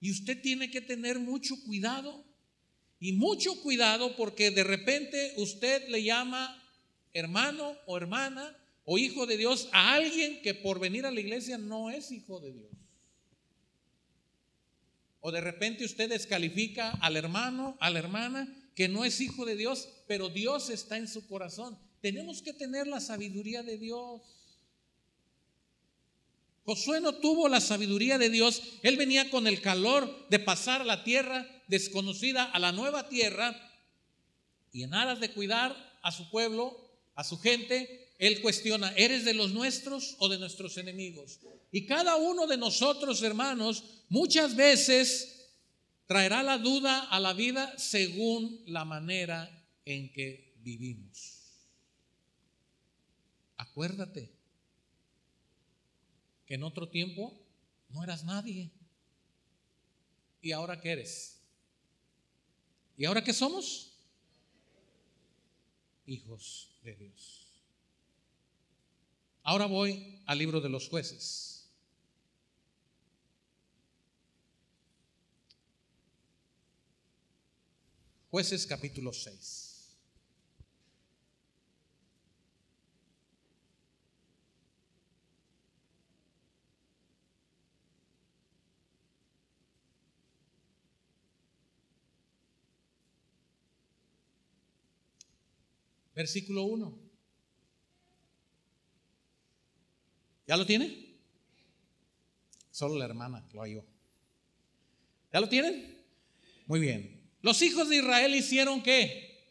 [0.00, 2.24] Y usted tiene que tener mucho cuidado
[2.98, 6.62] y mucho cuidado porque de repente usted le llama
[7.12, 11.58] hermano o hermana o hijo de Dios a alguien que por venir a la iglesia
[11.58, 12.70] no es hijo de Dios.
[15.20, 18.46] O de repente usted descalifica al hermano, a la hermana
[18.76, 21.76] que no es hijo de Dios, pero Dios está en su corazón.
[22.00, 24.20] Tenemos que tener la sabiduría de Dios.
[26.66, 31.04] Josué no tuvo la sabiduría de Dios, él venía con el calor de pasar la
[31.04, 33.56] tierra desconocida, a la nueva tierra,
[34.72, 36.76] y en aras de cuidar a su pueblo,
[37.14, 41.38] a su gente, Él cuestiona, ¿eres de los nuestros o de nuestros enemigos?
[41.70, 45.52] Y cada uno de nosotros, hermanos, muchas veces
[46.06, 51.42] traerá la duda a la vida según la manera en que vivimos.
[53.56, 54.35] Acuérdate
[56.46, 57.36] que en otro tiempo
[57.88, 58.70] no eras nadie.
[60.40, 61.40] ¿Y ahora qué eres?
[62.96, 63.92] ¿Y ahora qué somos?
[66.06, 67.46] Hijos de Dios.
[69.42, 71.68] Ahora voy al libro de los jueces.
[78.30, 79.65] Jueces capítulo 6.
[96.16, 96.98] Versículo 1.
[100.46, 101.14] ¿Ya lo tiene?
[102.70, 103.84] Solo la hermana lo halló.
[105.30, 106.02] ¿Ya lo tienen?
[106.66, 107.30] Muy bien.
[107.42, 109.44] Los hijos de Israel hicieron qué?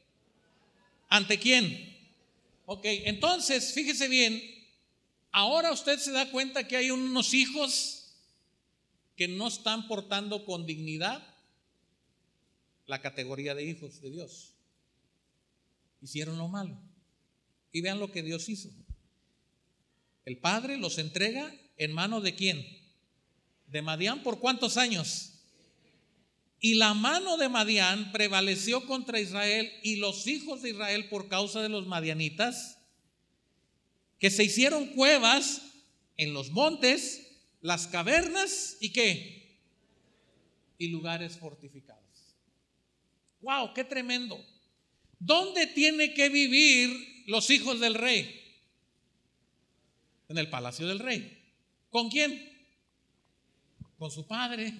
[1.07, 1.95] ¿Ante quién?
[2.65, 4.41] Ok, entonces, fíjese bien,
[5.31, 8.15] ahora usted se da cuenta que hay unos hijos
[9.15, 11.35] que no están portando con dignidad
[12.87, 14.54] la categoría de hijos de Dios
[16.01, 16.79] hicieron lo malo.
[17.71, 18.69] Y vean lo que Dios hizo.
[20.25, 22.65] El Padre los entrega en mano de quién?
[23.67, 25.33] De Madián por cuántos años?
[26.59, 31.61] Y la mano de Madián prevaleció contra Israel y los hijos de Israel por causa
[31.61, 32.79] de los madianitas,
[34.19, 35.61] que se hicieron cuevas
[36.17, 37.27] en los montes,
[37.61, 39.59] las cavernas y qué?
[40.77, 42.01] Y lugares fortificados.
[43.41, 43.73] ¡Wow!
[43.73, 44.43] ¡Qué tremendo!
[45.25, 48.43] ¿Dónde tiene que vivir los hijos del rey?
[50.29, 51.51] En el palacio del rey.
[51.89, 52.47] ¿Con quién?
[53.97, 54.71] Con su padre.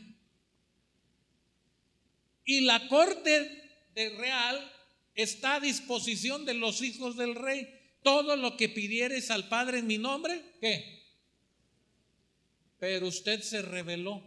[2.43, 4.71] Y la corte real
[5.15, 7.67] está a disposición de los hijos del rey.
[8.03, 11.07] Todo lo que pidieres al Padre en mi nombre, ¿qué?
[12.77, 14.21] Pero usted se rebeló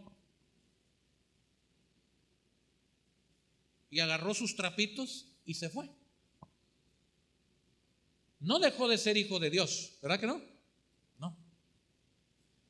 [3.89, 5.89] y agarró sus trapitos y se fue
[8.39, 10.41] no dejó de ser hijo de Dios, ¿verdad que no?
[11.17, 11.37] No.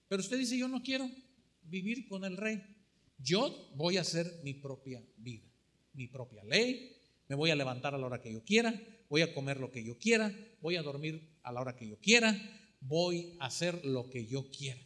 [0.07, 1.09] Pero usted dice, yo no quiero
[1.63, 2.63] vivir con el rey.
[3.17, 5.45] Yo voy a hacer mi propia vida,
[5.93, 6.95] mi propia ley.
[7.27, 8.73] Me voy a levantar a la hora que yo quiera,
[9.09, 11.99] voy a comer lo que yo quiera, voy a dormir a la hora que yo
[11.99, 12.35] quiera,
[12.81, 14.81] voy a hacer lo que yo quiera.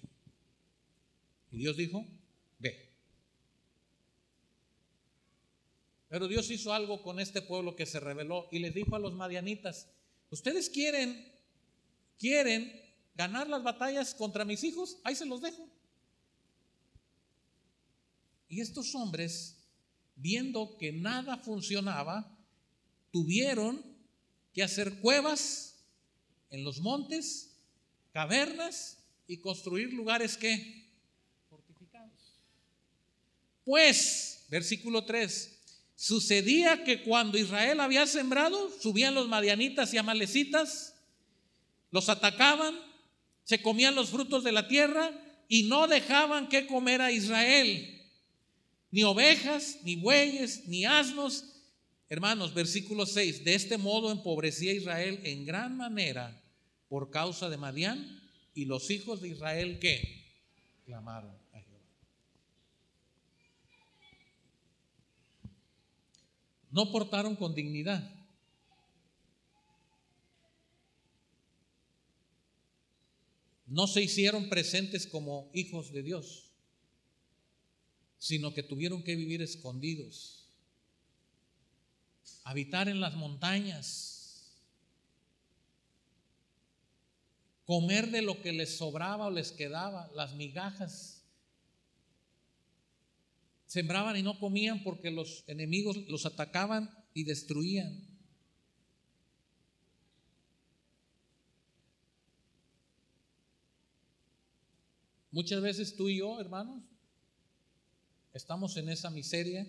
[1.51, 2.05] Y Dios dijo,
[2.59, 2.89] ve.
[6.09, 9.13] Pero Dios hizo algo con este pueblo que se rebeló y les dijo a los
[9.13, 9.87] madianitas,
[10.33, 11.31] Ustedes quieren,
[12.17, 12.73] quieren
[13.13, 15.69] ganar las batallas contra mis hijos, ahí se los dejo.
[18.49, 19.57] Y estos hombres,
[20.15, 22.35] viendo que nada funcionaba,
[23.11, 23.79] tuvieron
[24.55, 25.75] que hacer cuevas
[26.49, 27.51] en los montes,
[28.11, 30.89] cavernas y construir lugares que
[31.47, 32.39] fortificados.
[33.63, 35.52] Pues, versículo 3,
[36.03, 40.95] Sucedía que cuando Israel había sembrado, subían los madianitas y amalecitas,
[41.91, 42.77] los atacaban,
[43.45, 48.01] se comían los frutos de la tierra y no dejaban que comer a Israel,
[48.91, 51.45] ni ovejas, ni bueyes, ni asnos.
[52.09, 56.37] Hermanos, versículo 6, de este modo empobrecía Israel en gran manera
[56.89, 58.21] por causa de Madián
[58.53, 60.33] y los hijos de Israel que
[60.85, 61.42] clamaron.
[66.73, 68.03] No portaron con dignidad.
[73.67, 76.49] No se hicieron presentes como hijos de Dios,
[78.17, 80.47] sino que tuvieron que vivir escondidos,
[82.43, 84.51] habitar en las montañas,
[87.65, 91.12] comer de lo que les sobraba o les quedaba, las migajas
[93.73, 98.07] Sembraban y no comían porque los enemigos los atacaban y destruían.
[105.31, 106.83] Muchas veces tú y yo, hermanos,
[108.35, 109.67] estamos en esa miseria,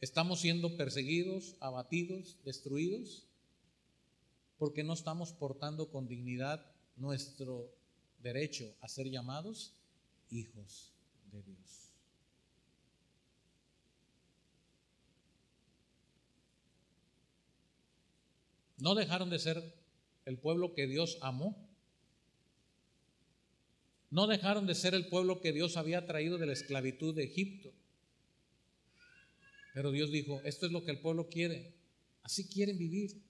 [0.00, 3.26] estamos siendo perseguidos, abatidos, destruidos,
[4.58, 6.64] porque no estamos portando con dignidad
[6.94, 7.74] nuestro
[8.20, 9.74] derecho a ser llamados
[10.30, 10.92] hijos
[11.30, 11.92] de Dios.
[18.78, 19.62] No dejaron de ser
[20.24, 21.68] el pueblo que Dios amó.
[24.10, 27.72] No dejaron de ser el pueblo que Dios había traído de la esclavitud de Egipto.
[29.74, 31.74] Pero Dios dijo, esto es lo que el pueblo quiere.
[32.22, 33.29] Así quieren vivir.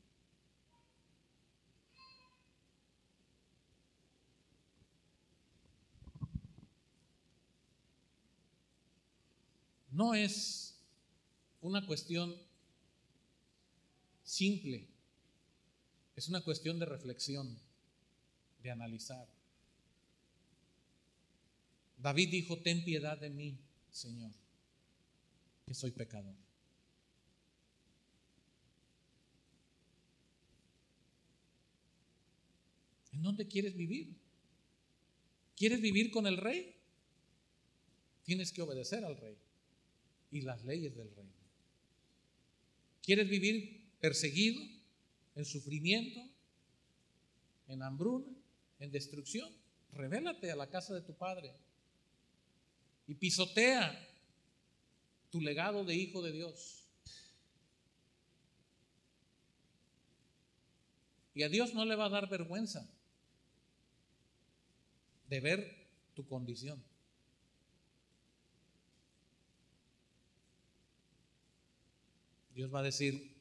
[10.01, 10.81] No es
[11.61, 12.35] una cuestión
[14.23, 14.89] simple,
[16.17, 17.59] es una cuestión de reflexión,
[18.63, 19.29] de analizar.
[21.99, 23.59] David dijo, ten piedad de mí,
[23.91, 24.33] Señor,
[25.67, 26.35] que soy pecador.
[33.13, 34.17] ¿En dónde quieres vivir?
[35.59, 36.75] ¿Quieres vivir con el rey?
[38.25, 39.37] Tienes que obedecer al rey
[40.31, 41.33] y las leyes del reino.
[43.03, 44.63] ¿Quieres vivir perseguido,
[45.35, 46.21] en sufrimiento,
[47.69, 48.27] en hambruna,
[48.79, 49.51] en destrucción?
[49.93, 51.53] Revélate a la casa de tu padre
[53.07, 54.09] y pisotea
[55.31, 56.87] tu legado de hijo de Dios.
[61.35, 62.89] Y a Dios no le va a dar vergüenza
[65.29, 66.90] de ver tu condición.
[72.61, 73.35] Dios va a decir,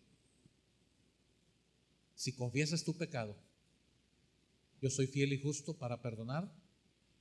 [2.16, 3.36] si confiesas tu pecado,
[4.82, 6.50] yo soy fiel y justo para perdonar,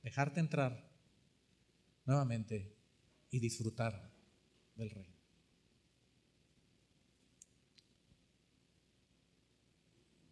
[0.01, 0.89] dejarte entrar
[2.05, 2.73] nuevamente
[3.31, 4.13] y disfrutar
[4.77, 5.13] del reino.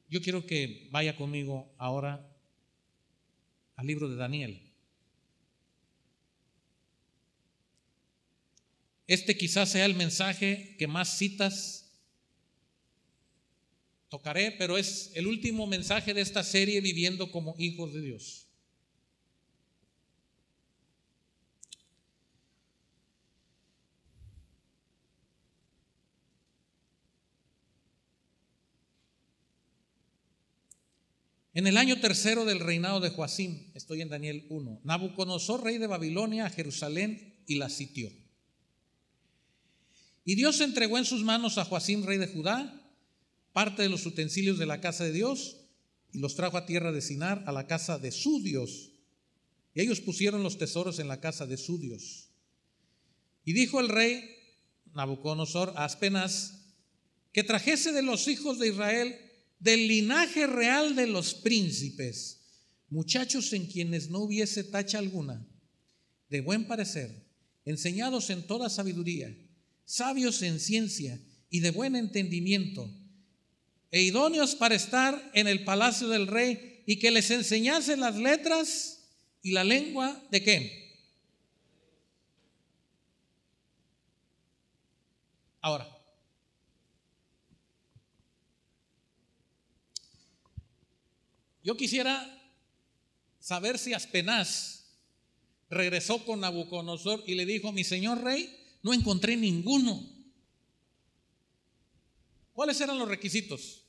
[0.07, 2.33] Yo quiero que vaya conmigo ahora
[3.75, 4.66] al libro de Daniel.
[9.07, 11.93] Este quizás sea el mensaje que más citas
[14.09, 18.43] tocaré, pero es el último mensaje de esta serie viviendo como hijos de Dios.
[31.53, 35.87] En el año tercero del reinado de Joacim, estoy en Daniel 1, Nabucodonosor, rey de
[35.87, 38.11] Babilonia, a Jerusalén y la sitió.
[40.27, 42.85] Y Dios entregó en sus manos a Joacim, rey de Judá,
[43.53, 45.55] parte de los utensilios de la casa de Dios
[46.11, 48.91] y los trajo a tierra de Sinar, a la casa de su Dios.
[49.73, 52.27] Y ellos pusieron los tesoros en la casa de su Dios.
[53.45, 54.21] Y dijo el rey
[54.93, 56.73] Nabucodonosor a Aspenas
[57.31, 59.15] que trajese de los hijos de Israel
[59.59, 62.41] del linaje real de los príncipes,
[62.89, 65.47] muchachos en quienes no hubiese tacha alguna,
[66.29, 67.25] de buen parecer,
[67.63, 69.33] enseñados en toda sabiduría
[69.87, 71.17] sabios en ciencia
[71.49, 72.93] y de buen entendimiento,
[73.89, 79.09] e idóneos para estar en el palacio del rey y que les enseñase las letras
[79.41, 80.87] y la lengua de qué.
[85.61, 85.87] Ahora,
[91.63, 92.25] yo quisiera
[93.39, 94.97] saber si Aspenaz
[95.69, 100.01] regresó con Nabucodonosor y le dijo, mi señor rey, no encontré ninguno.
[102.53, 103.83] ¿Cuáles eran los requisitos?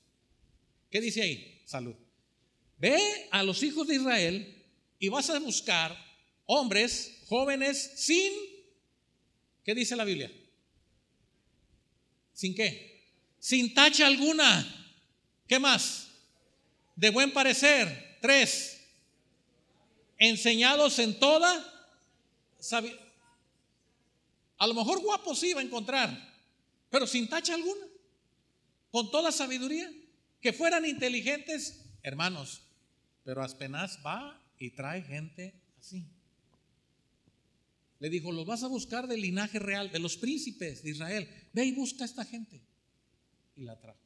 [0.91, 1.63] ¿Qué dice ahí?
[1.65, 1.95] Salud.
[2.79, 4.67] Ve a los hijos de Israel
[4.99, 5.97] y vas a buscar
[6.47, 8.33] hombres jóvenes sin,
[9.65, 10.33] ¿qué dice la Biblia?
[12.33, 13.07] ¿Sin qué?
[13.39, 14.97] Sin tacha alguna.
[15.47, 16.09] ¿Qué más?
[16.97, 18.19] De buen parecer.
[18.21, 18.81] Tres.
[20.19, 21.95] Enseñados en toda
[22.59, 23.08] sabiduría
[24.59, 26.11] a lo mejor guapo sí iba a encontrar,
[26.91, 27.87] pero sin tacha alguna,
[28.91, 29.91] con toda sabiduría,
[30.41, 32.63] que fueran inteligentes, hermanos.
[33.25, 36.07] Pero Aspenaz va y trae gente así.
[38.01, 41.29] Le dijo, los vas a buscar del linaje real, de los príncipes de Israel.
[41.53, 42.63] Ve y busca a esta gente.
[43.57, 43.99] Y la trajo.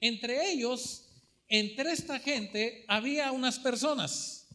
[0.00, 1.06] Entre ellos,
[1.48, 4.48] entre esta gente, había unas personas.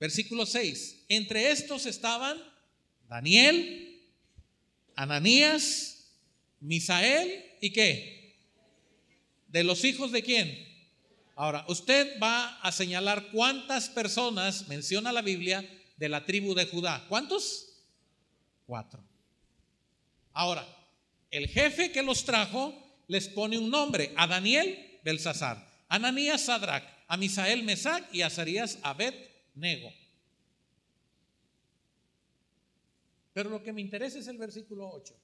[0.00, 1.04] Versículo 6.
[1.08, 2.38] Entre estos estaban
[3.08, 3.93] Daniel,
[4.96, 6.12] Ananías,
[6.60, 8.36] Misael y qué?
[9.48, 10.74] ¿De los hijos de quién?
[11.36, 17.04] Ahora, usted va a señalar cuántas personas menciona la Biblia de la tribu de Judá.
[17.08, 17.82] ¿Cuántos?
[18.66, 19.02] Cuatro.
[20.32, 20.66] Ahora,
[21.30, 22.74] el jefe que los trajo
[23.08, 24.12] les pone un nombre.
[24.16, 25.56] A Daniel, Belsasar.
[25.88, 26.84] A Ananías, Sadrach.
[27.08, 28.08] A Misael, Mesac.
[28.12, 29.14] Y a Azarías, Abed,
[29.54, 29.92] Nego.
[33.34, 35.14] Pero lo que me interesa es el versículo 8.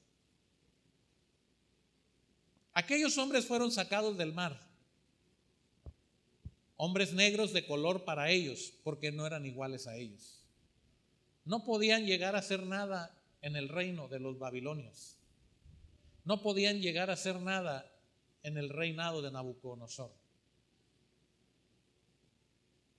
[2.74, 4.70] Aquellos hombres fueron sacados del mar
[6.82, 10.40] hombres negros de color para ellos, porque no eran iguales a ellos.
[11.44, 15.18] No podían llegar a hacer nada en el reino de los babilonios.
[16.24, 17.92] No podían llegar a hacer nada
[18.42, 20.10] en el reinado de Nabucodonosor.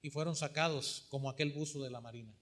[0.04, 2.36] Y fueron sacados como aquel buzo de la marina.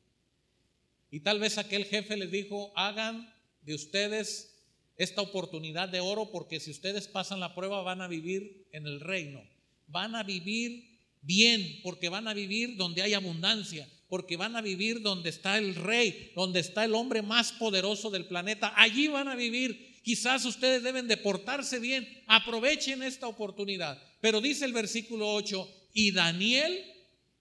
[1.11, 4.55] Y tal vez aquel jefe les dijo, hagan de ustedes
[4.95, 8.99] esta oportunidad de oro porque si ustedes pasan la prueba van a vivir en el
[8.99, 9.41] reino.
[9.87, 15.01] Van a vivir bien porque van a vivir donde hay abundancia, porque van a vivir
[15.01, 18.73] donde está el rey, donde está el hombre más poderoso del planeta.
[18.75, 20.01] Allí van a vivir.
[20.03, 22.07] Quizás ustedes deben de portarse bien.
[22.27, 24.01] Aprovechen esta oportunidad.
[24.21, 26.83] Pero dice el versículo 8, y Daniel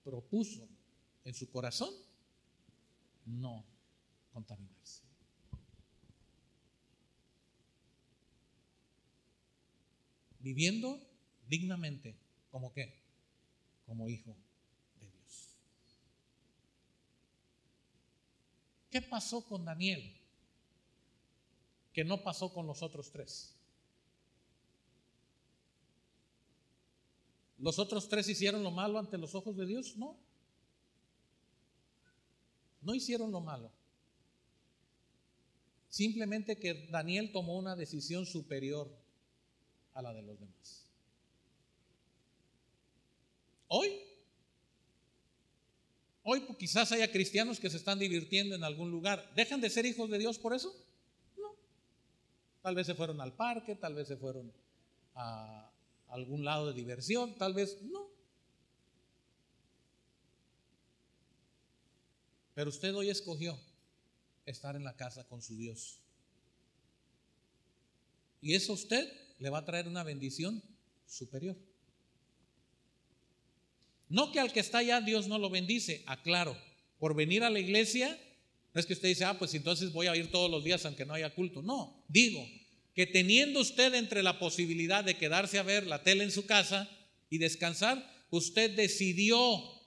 [0.05, 0.69] propuso
[1.25, 1.91] en su corazón
[3.29, 3.65] no
[4.33, 5.03] contaminarse.
[10.41, 10.99] Viviendo
[11.47, 12.17] dignamente,
[12.51, 13.03] ¿como qué?
[13.87, 14.37] Como hijo
[15.01, 15.57] de Dios.
[18.91, 20.17] ¿Qué pasó con Daniel?
[21.93, 23.55] Que no pasó con los otros tres.
[27.59, 29.97] ¿Los otros tres hicieron lo malo ante los ojos de Dios?
[29.97, 30.28] No.
[32.81, 33.71] No hicieron lo malo.
[35.89, 38.89] Simplemente que Daniel tomó una decisión superior
[39.95, 40.85] a la de los demás.
[43.69, 44.01] Hoy,
[46.23, 49.33] hoy quizás haya cristianos que se están divirtiendo en algún lugar.
[49.35, 50.75] ¿Dejan de ser hijos de Dios por eso?
[51.37, 51.55] No.
[52.63, 54.53] Tal vez se fueron al parque, tal vez se fueron
[55.15, 55.71] a
[56.09, 58.18] algún lado de diversión, tal vez no.
[62.59, 63.57] Pero usted hoy escogió
[64.45, 66.01] estar en la casa con su Dios.
[68.41, 70.61] Y eso a usted le va a traer una bendición
[71.07, 71.57] superior.
[74.09, 76.61] No que al que está allá Dios no lo bendice, aclaro,
[76.99, 78.19] por venir a la iglesia,
[78.75, 81.07] no es que usted dice, ah, pues entonces voy a ir todos los días aunque
[81.07, 81.63] no haya culto.
[81.63, 82.45] No, digo
[82.93, 86.91] que teniendo usted entre la posibilidad de quedarse a ver la tele en su casa
[87.31, 89.78] y descansar, usted decidió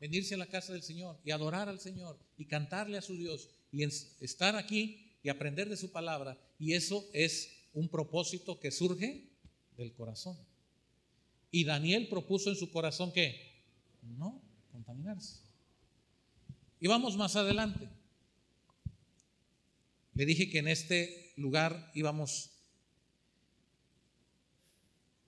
[0.00, 3.50] venirse a la casa del Señor y adorar al Señor y cantarle a su Dios
[3.70, 6.38] y estar aquí y aprender de su palabra.
[6.58, 9.28] Y eso es un propósito que surge
[9.76, 10.36] del corazón.
[11.50, 13.62] Y Daniel propuso en su corazón que
[14.02, 14.40] no
[14.72, 15.40] contaminarse.
[16.80, 17.88] Y vamos más adelante.
[20.14, 22.50] Le dije que en este lugar íbamos.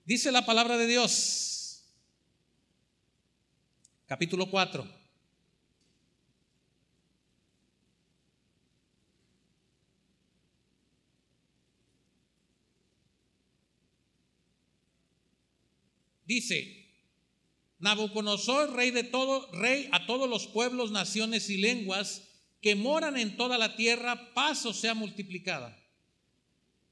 [0.04, 1.61] Dice la palabra de Dios
[4.12, 4.86] capítulo 4.
[16.26, 16.90] Dice,
[17.78, 22.28] Nabucodonosor, rey de todo, rey a todos los pueblos, naciones y lenguas
[22.60, 25.82] que moran en toda la tierra, paso sea multiplicada.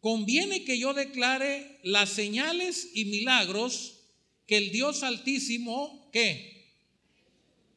[0.00, 4.06] Conviene que yo declare las señales y milagros
[4.46, 6.59] que el Dios Altísimo, ¿qué?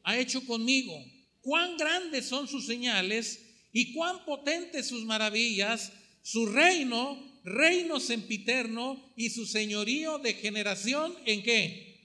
[0.04, 1.02] Ha hecho conmigo,
[1.40, 3.40] cuán grandes son sus señales
[3.72, 5.92] y cuán potentes sus maravillas,
[6.22, 12.00] su reino, reino sempiterno y su señorío de generación en qué?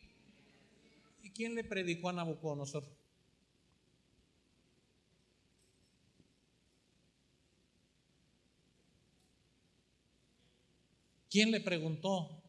[1.24, 2.84] ¿Y quién le predicó a Nabucodonosor?
[11.30, 12.42] ¿Quién le preguntó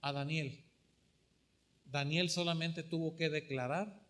[0.00, 0.69] a Daniel?
[1.90, 4.00] Daniel solamente tuvo que declarar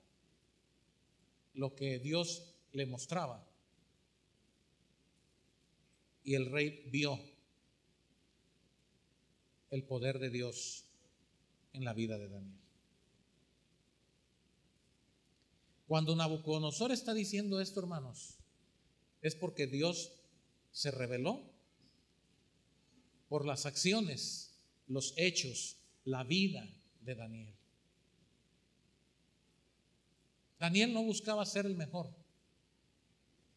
[1.55, 3.47] lo que Dios le mostraba.
[6.23, 7.19] Y el rey vio
[9.71, 10.85] el poder de Dios
[11.73, 12.61] en la vida de Daniel.
[15.87, 18.37] Cuando Nabucodonosor está diciendo esto, hermanos,
[19.23, 20.13] es porque Dios
[20.71, 21.43] se reveló
[23.29, 24.55] por las acciones,
[24.87, 26.69] los hechos, la vida
[27.01, 27.60] de Daniel.
[30.61, 32.15] Daniel no buscaba ser el mejor.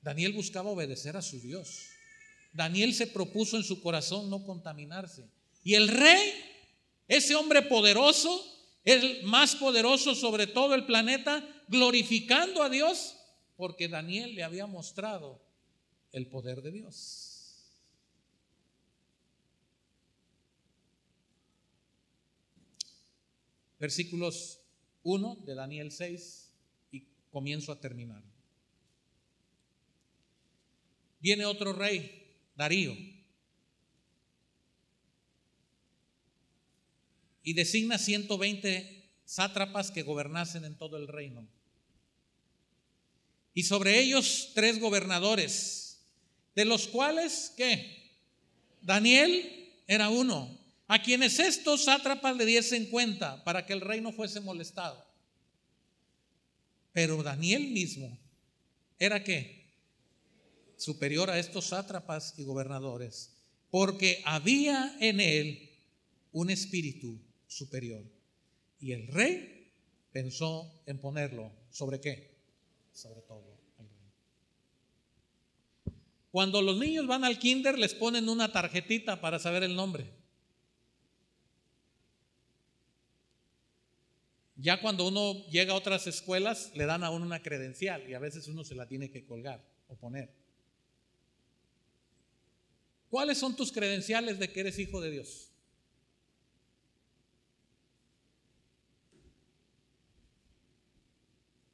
[0.02, 1.90] Daniel buscaba obedecer a su Dios.
[2.54, 5.30] Daniel se propuso en su corazón no contaminarse.
[5.66, 6.34] Y el rey,
[7.10, 8.42] ese hombre poderoso,
[8.86, 13.18] el más poderoso sobre todo el planeta, glorificando a Dios,
[13.58, 15.42] porque Daniel le había mostrado
[16.14, 17.74] el poder de Dios.
[23.78, 24.62] Versículos
[25.04, 26.43] 1 de Daniel 6
[27.34, 28.24] comienzo a terminar.
[31.20, 32.96] Viene otro rey, Darío.
[37.44, 41.48] y designa 120 sátrapas que gobernasen en todo el reino.
[43.54, 46.02] Y sobre ellos tres gobernadores,
[46.56, 48.12] de los cuales, ¿qué?
[48.82, 50.58] Daniel era uno,
[50.88, 55.06] a quienes estos sátrapas le diesen cuenta para que el reino fuese molestado.
[56.94, 58.18] Pero Daniel mismo
[59.00, 59.64] era qué?
[60.78, 63.36] Superior a estos sátrapas y gobernadores,
[63.70, 65.70] porque había en él
[66.32, 68.04] un espíritu superior.
[68.80, 69.72] Y el rey
[70.12, 72.38] pensó en ponerlo sobre qué?
[72.94, 73.54] Sobre todo.
[76.34, 80.23] Cuando los niños van al kinder les ponen una tarjetita para saber el nombre.
[84.64, 88.20] Ya cuando uno llega a otras escuelas le dan a uno una credencial y a
[88.20, 90.34] veces uno se la tiene que colgar o poner.
[93.10, 95.52] ¿Cuáles son tus credenciales de que eres hijo de Dios?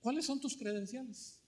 [0.02, 1.40] ¿Cuáles son tus credenciales?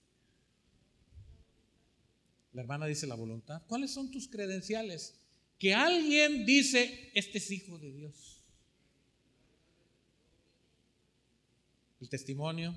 [2.52, 3.62] La hermana dice la voluntad.
[3.66, 5.16] ¿Cuáles son tus credenciales?
[5.58, 8.41] Que alguien dice, este es hijo de Dios.
[12.02, 12.74] El testimonio,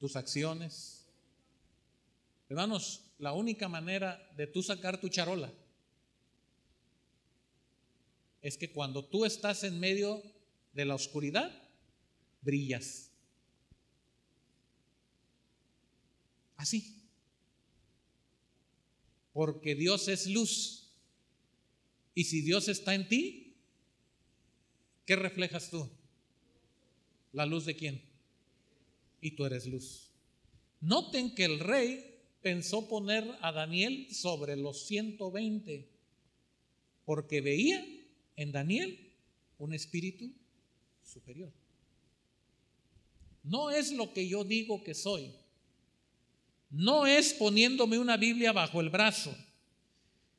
[0.00, 1.06] tus acciones.
[2.48, 5.52] Hermanos, la única manera de tú sacar tu charola
[8.42, 10.20] es que cuando tú estás en medio
[10.72, 11.52] de la oscuridad,
[12.40, 13.12] brillas.
[16.56, 17.00] Así.
[19.32, 20.90] Porque Dios es luz.
[22.12, 23.56] Y si Dios está en ti,
[25.06, 25.88] ¿qué reflejas tú?
[27.30, 28.07] ¿La luz de quién?
[29.20, 30.10] Y tú eres luz.
[30.80, 35.88] Noten que el rey pensó poner a Daniel sobre los 120
[37.04, 37.84] porque veía
[38.36, 39.12] en Daniel
[39.58, 40.30] un espíritu
[41.02, 41.52] superior.
[43.42, 45.32] No es lo que yo digo que soy,
[46.70, 49.34] no es poniéndome una Biblia bajo el brazo.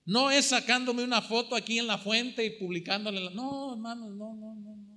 [0.06, 3.30] No es sacándome una foto aquí en la fuente y publicándola.
[3.32, 4.90] No, hermanos, no, no, no, no.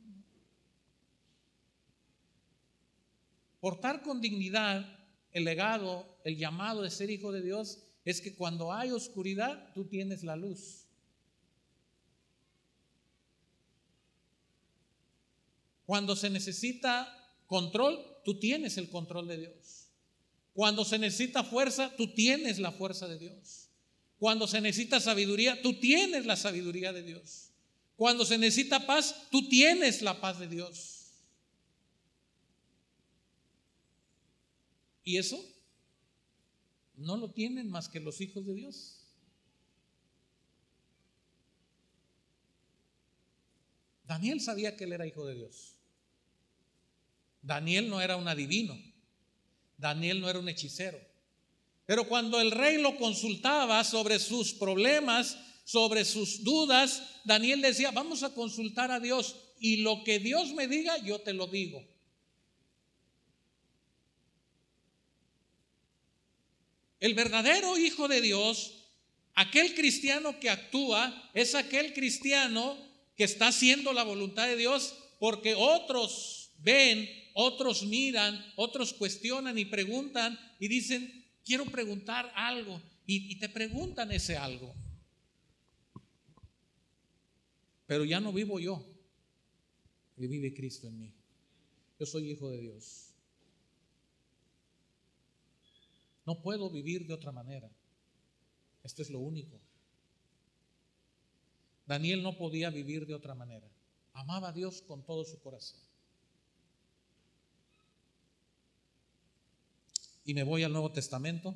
[3.62, 4.84] Portar con dignidad
[5.30, 9.84] el legado, el llamado de ser hijo de Dios, es que cuando hay oscuridad, tú
[9.84, 10.88] tienes la luz.
[15.86, 17.06] Cuando se necesita
[17.46, 19.86] control, tú tienes el control de Dios.
[20.54, 23.68] Cuando se necesita fuerza, tú tienes la fuerza de Dios.
[24.18, 27.50] Cuando se necesita sabiduría, tú tienes la sabiduría de Dios.
[27.94, 31.01] Cuando se necesita paz, tú tienes la paz de Dios.
[35.05, 35.42] ¿Y eso?
[36.96, 38.98] No lo tienen más que los hijos de Dios.
[44.07, 45.74] Daniel sabía que él era hijo de Dios.
[47.40, 48.78] Daniel no era un adivino.
[49.78, 50.98] Daniel no era un hechicero.
[51.86, 58.22] Pero cuando el rey lo consultaba sobre sus problemas, sobre sus dudas, Daniel decía, vamos
[58.22, 61.82] a consultar a Dios y lo que Dios me diga, yo te lo digo.
[67.03, 68.72] El verdadero hijo de Dios,
[69.34, 72.78] aquel cristiano que actúa, es aquel cristiano
[73.16, 79.64] que está haciendo la voluntad de Dios porque otros ven otros miran, otros cuestionan y
[79.64, 82.80] preguntan y dicen, quiero preguntar algo.
[83.05, 84.74] Y, te preguntan ese algo.
[87.86, 88.86] Pero ya no vivo yo,
[90.16, 91.12] y vive Cristo en mí.
[91.98, 93.11] Yo soy hijo de Dios.
[96.24, 97.70] No puedo vivir de otra manera.
[98.82, 99.60] Esto es lo único.
[101.86, 103.68] Daniel no podía vivir de otra manera.
[104.12, 105.80] Amaba a Dios con todo su corazón.
[110.24, 111.54] y me voy al Nuevo Testamento.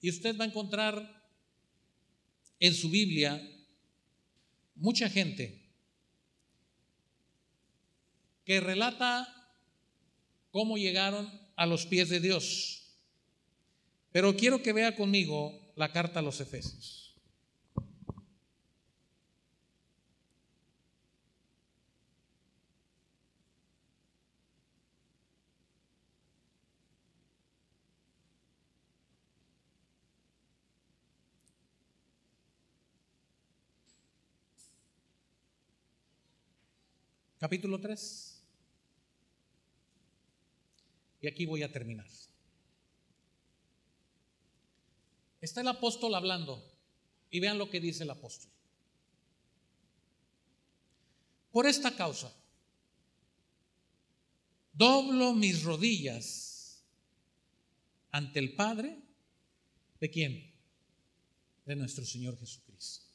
[0.00, 1.26] Y usted va a encontrar
[2.60, 3.40] en su Biblia
[4.76, 5.70] mucha gente
[8.44, 9.26] que relata
[10.58, 12.82] cómo llegaron a los pies de Dios.
[14.10, 17.14] Pero quiero que vea conmigo la carta a los Efesios.
[37.38, 38.37] capítulo 3.
[41.20, 42.06] Y aquí voy a terminar.
[45.40, 46.64] Está el apóstol hablando
[47.30, 48.50] y vean lo que dice el apóstol.
[51.50, 52.32] Por esta causa,
[54.72, 56.84] doblo mis rodillas
[58.10, 58.98] ante el Padre.
[60.00, 60.54] ¿De quién?
[61.64, 63.06] De nuestro Señor Jesucristo.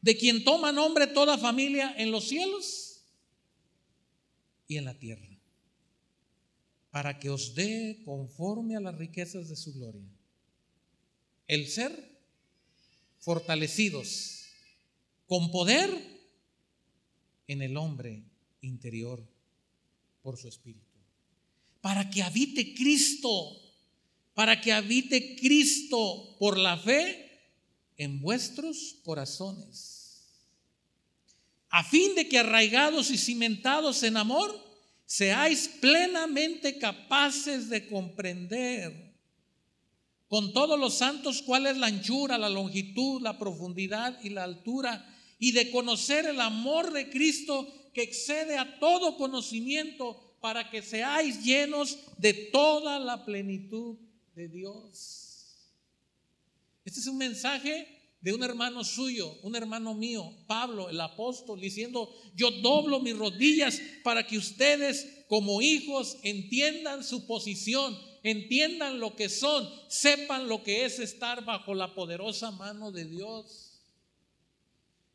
[0.00, 3.04] De quien toma nombre toda familia en los cielos
[4.68, 5.35] y en la tierra,
[6.96, 10.08] para que os dé conforme a las riquezas de su gloria
[11.46, 11.92] el ser
[13.18, 14.46] fortalecidos
[15.26, 15.92] con poder
[17.48, 18.24] en el hombre
[18.62, 19.22] interior
[20.22, 20.96] por su espíritu.
[21.82, 23.60] Para que habite Cristo,
[24.32, 27.42] para que habite Cristo por la fe
[27.98, 30.24] en vuestros corazones,
[31.68, 34.65] a fin de que arraigados y cimentados en amor,
[35.06, 39.14] seáis plenamente capaces de comprender
[40.28, 45.14] con todos los santos cuál es la anchura, la longitud, la profundidad y la altura,
[45.38, 51.44] y de conocer el amor de Cristo que excede a todo conocimiento para que seáis
[51.44, 53.96] llenos de toda la plenitud
[54.34, 55.26] de Dios.
[56.84, 57.95] Este es un mensaje
[58.26, 63.80] de un hermano suyo, un hermano mío, Pablo, el apóstol, diciendo, yo doblo mis rodillas
[64.02, 70.84] para que ustedes como hijos entiendan su posición, entiendan lo que son, sepan lo que
[70.84, 73.80] es estar bajo la poderosa mano de Dios.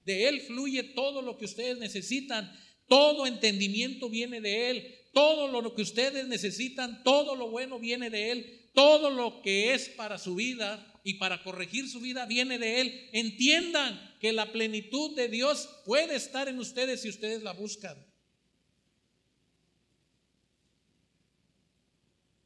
[0.05, 2.49] De Él fluye todo lo que ustedes necesitan
[2.91, 4.95] todo entendimiento viene de Él.
[5.14, 8.61] Todo lo que ustedes necesitan, todo lo bueno viene de Él.
[8.74, 13.10] Todo lo que es para su vida y para corregir su vida viene de Él.
[13.12, 17.98] Entiendan que la plenitud de Dios puede estar en ustedes si ustedes la buscan.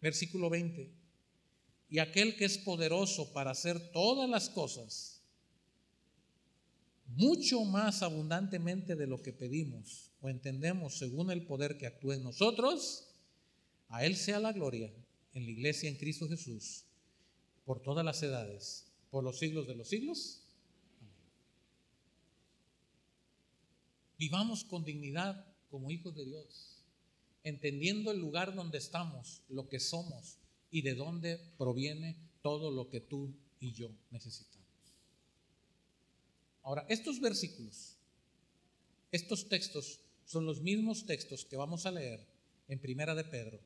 [0.01, 0.91] Versículo 20.
[1.89, 5.21] Y aquel que es poderoso para hacer todas las cosas,
[7.07, 12.23] mucho más abundantemente de lo que pedimos o entendemos según el poder que actúa en
[12.23, 13.07] nosotros,
[13.89, 14.91] a Él sea la gloria
[15.35, 16.85] en la iglesia en Cristo Jesús,
[17.65, 20.41] por todas las edades, por los siglos de los siglos.
[24.17, 26.83] Vivamos con dignidad como hijos de Dios,
[27.43, 30.37] entendiendo el lugar donde estamos, lo que somos
[30.71, 34.65] y de dónde proviene todo lo que tú y yo necesitamos.
[36.63, 37.97] Ahora, estos versículos,
[39.11, 42.25] estos textos son los mismos textos que vamos a leer
[42.69, 43.59] en Primera de Pedro.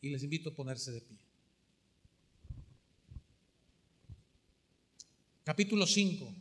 [0.00, 1.18] Y les invito a ponerse de pie.
[5.44, 6.34] Capítulo 5.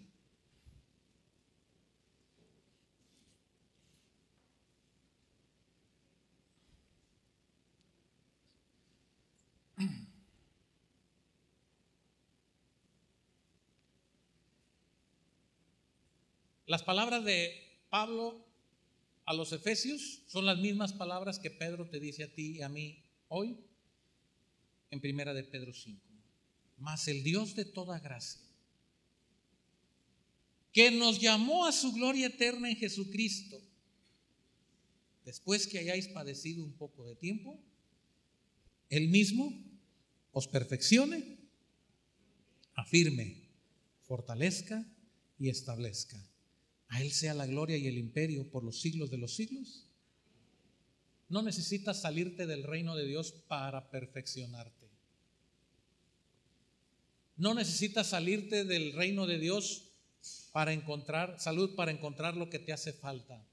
[16.69, 18.45] Las palabras de Pablo
[19.25, 22.69] a los Efesios son las mismas palabras que Pedro te dice a ti y a
[22.69, 23.57] mí hoy
[24.91, 25.99] en primera de Pedro 5.
[26.77, 28.41] Mas el Dios de toda gracia,
[30.71, 33.61] que nos llamó a su gloria eterna en Jesucristo,
[35.25, 37.59] después que hayáis padecido un poco de tiempo,
[38.89, 39.53] Él mismo
[40.31, 41.37] os perfeccione,
[42.75, 43.49] afirme,
[44.03, 44.85] fortalezca
[45.37, 46.17] y establezca.
[46.87, 49.88] A Él sea la gloria y el imperio por los siglos de los siglos.
[51.29, 54.89] No necesitas salirte del reino de Dios para perfeccionarte.
[57.37, 59.83] No necesitas salirte del reino de Dios
[60.51, 63.45] para encontrar salud, para encontrar lo que te hace falta.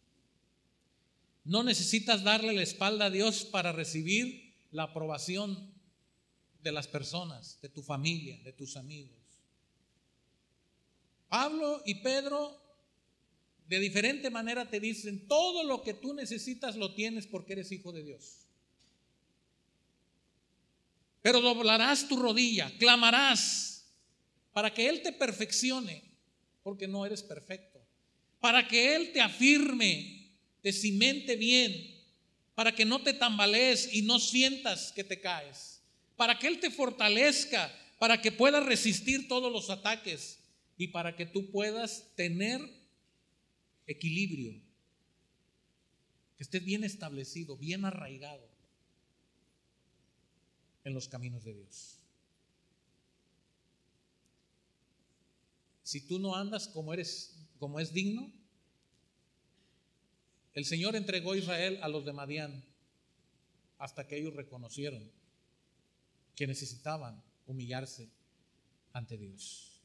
[1.44, 5.72] No necesitas darle la espalda a Dios para recibir la aprobación
[6.62, 9.16] de las personas, de tu familia, de tus amigos.
[11.28, 12.65] Pablo y Pedro
[13.68, 17.92] de diferente manera te dicen, todo lo que tú necesitas lo tienes porque eres hijo
[17.92, 18.46] de Dios.
[21.22, 23.84] Pero doblarás tu rodilla, clamarás
[24.52, 26.02] para que Él te perfeccione,
[26.62, 27.84] porque no eres perfecto.
[28.40, 30.30] Para que Él te afirme,
[30.62, 31.96] te cimente bien,
[32.54, 35.82] para que no te tambalees y no sientas que te caes.
[36.16, 40.38] Para que Él te fortalezca, para que puedas resistir todos los ataques
[40.78, 42.60] y para que tú puedas tener
[43.86, 44.60] equilibrio,
[46.36, 48.48] que estés bien establecido, bien arraigado
[50.84, 51.98] en los caminos de Dios.
[55.82, 58.32] Si tú no andas como eres, como es digno,
[60.54, 62.64] el Señor entregó a Israel a los de Madián.
[63.78, 65.12] hasta que ellos reconocieron
[66.34, 68.08] que necesitaban humillarse
[68.92, 69.75] ante Dios.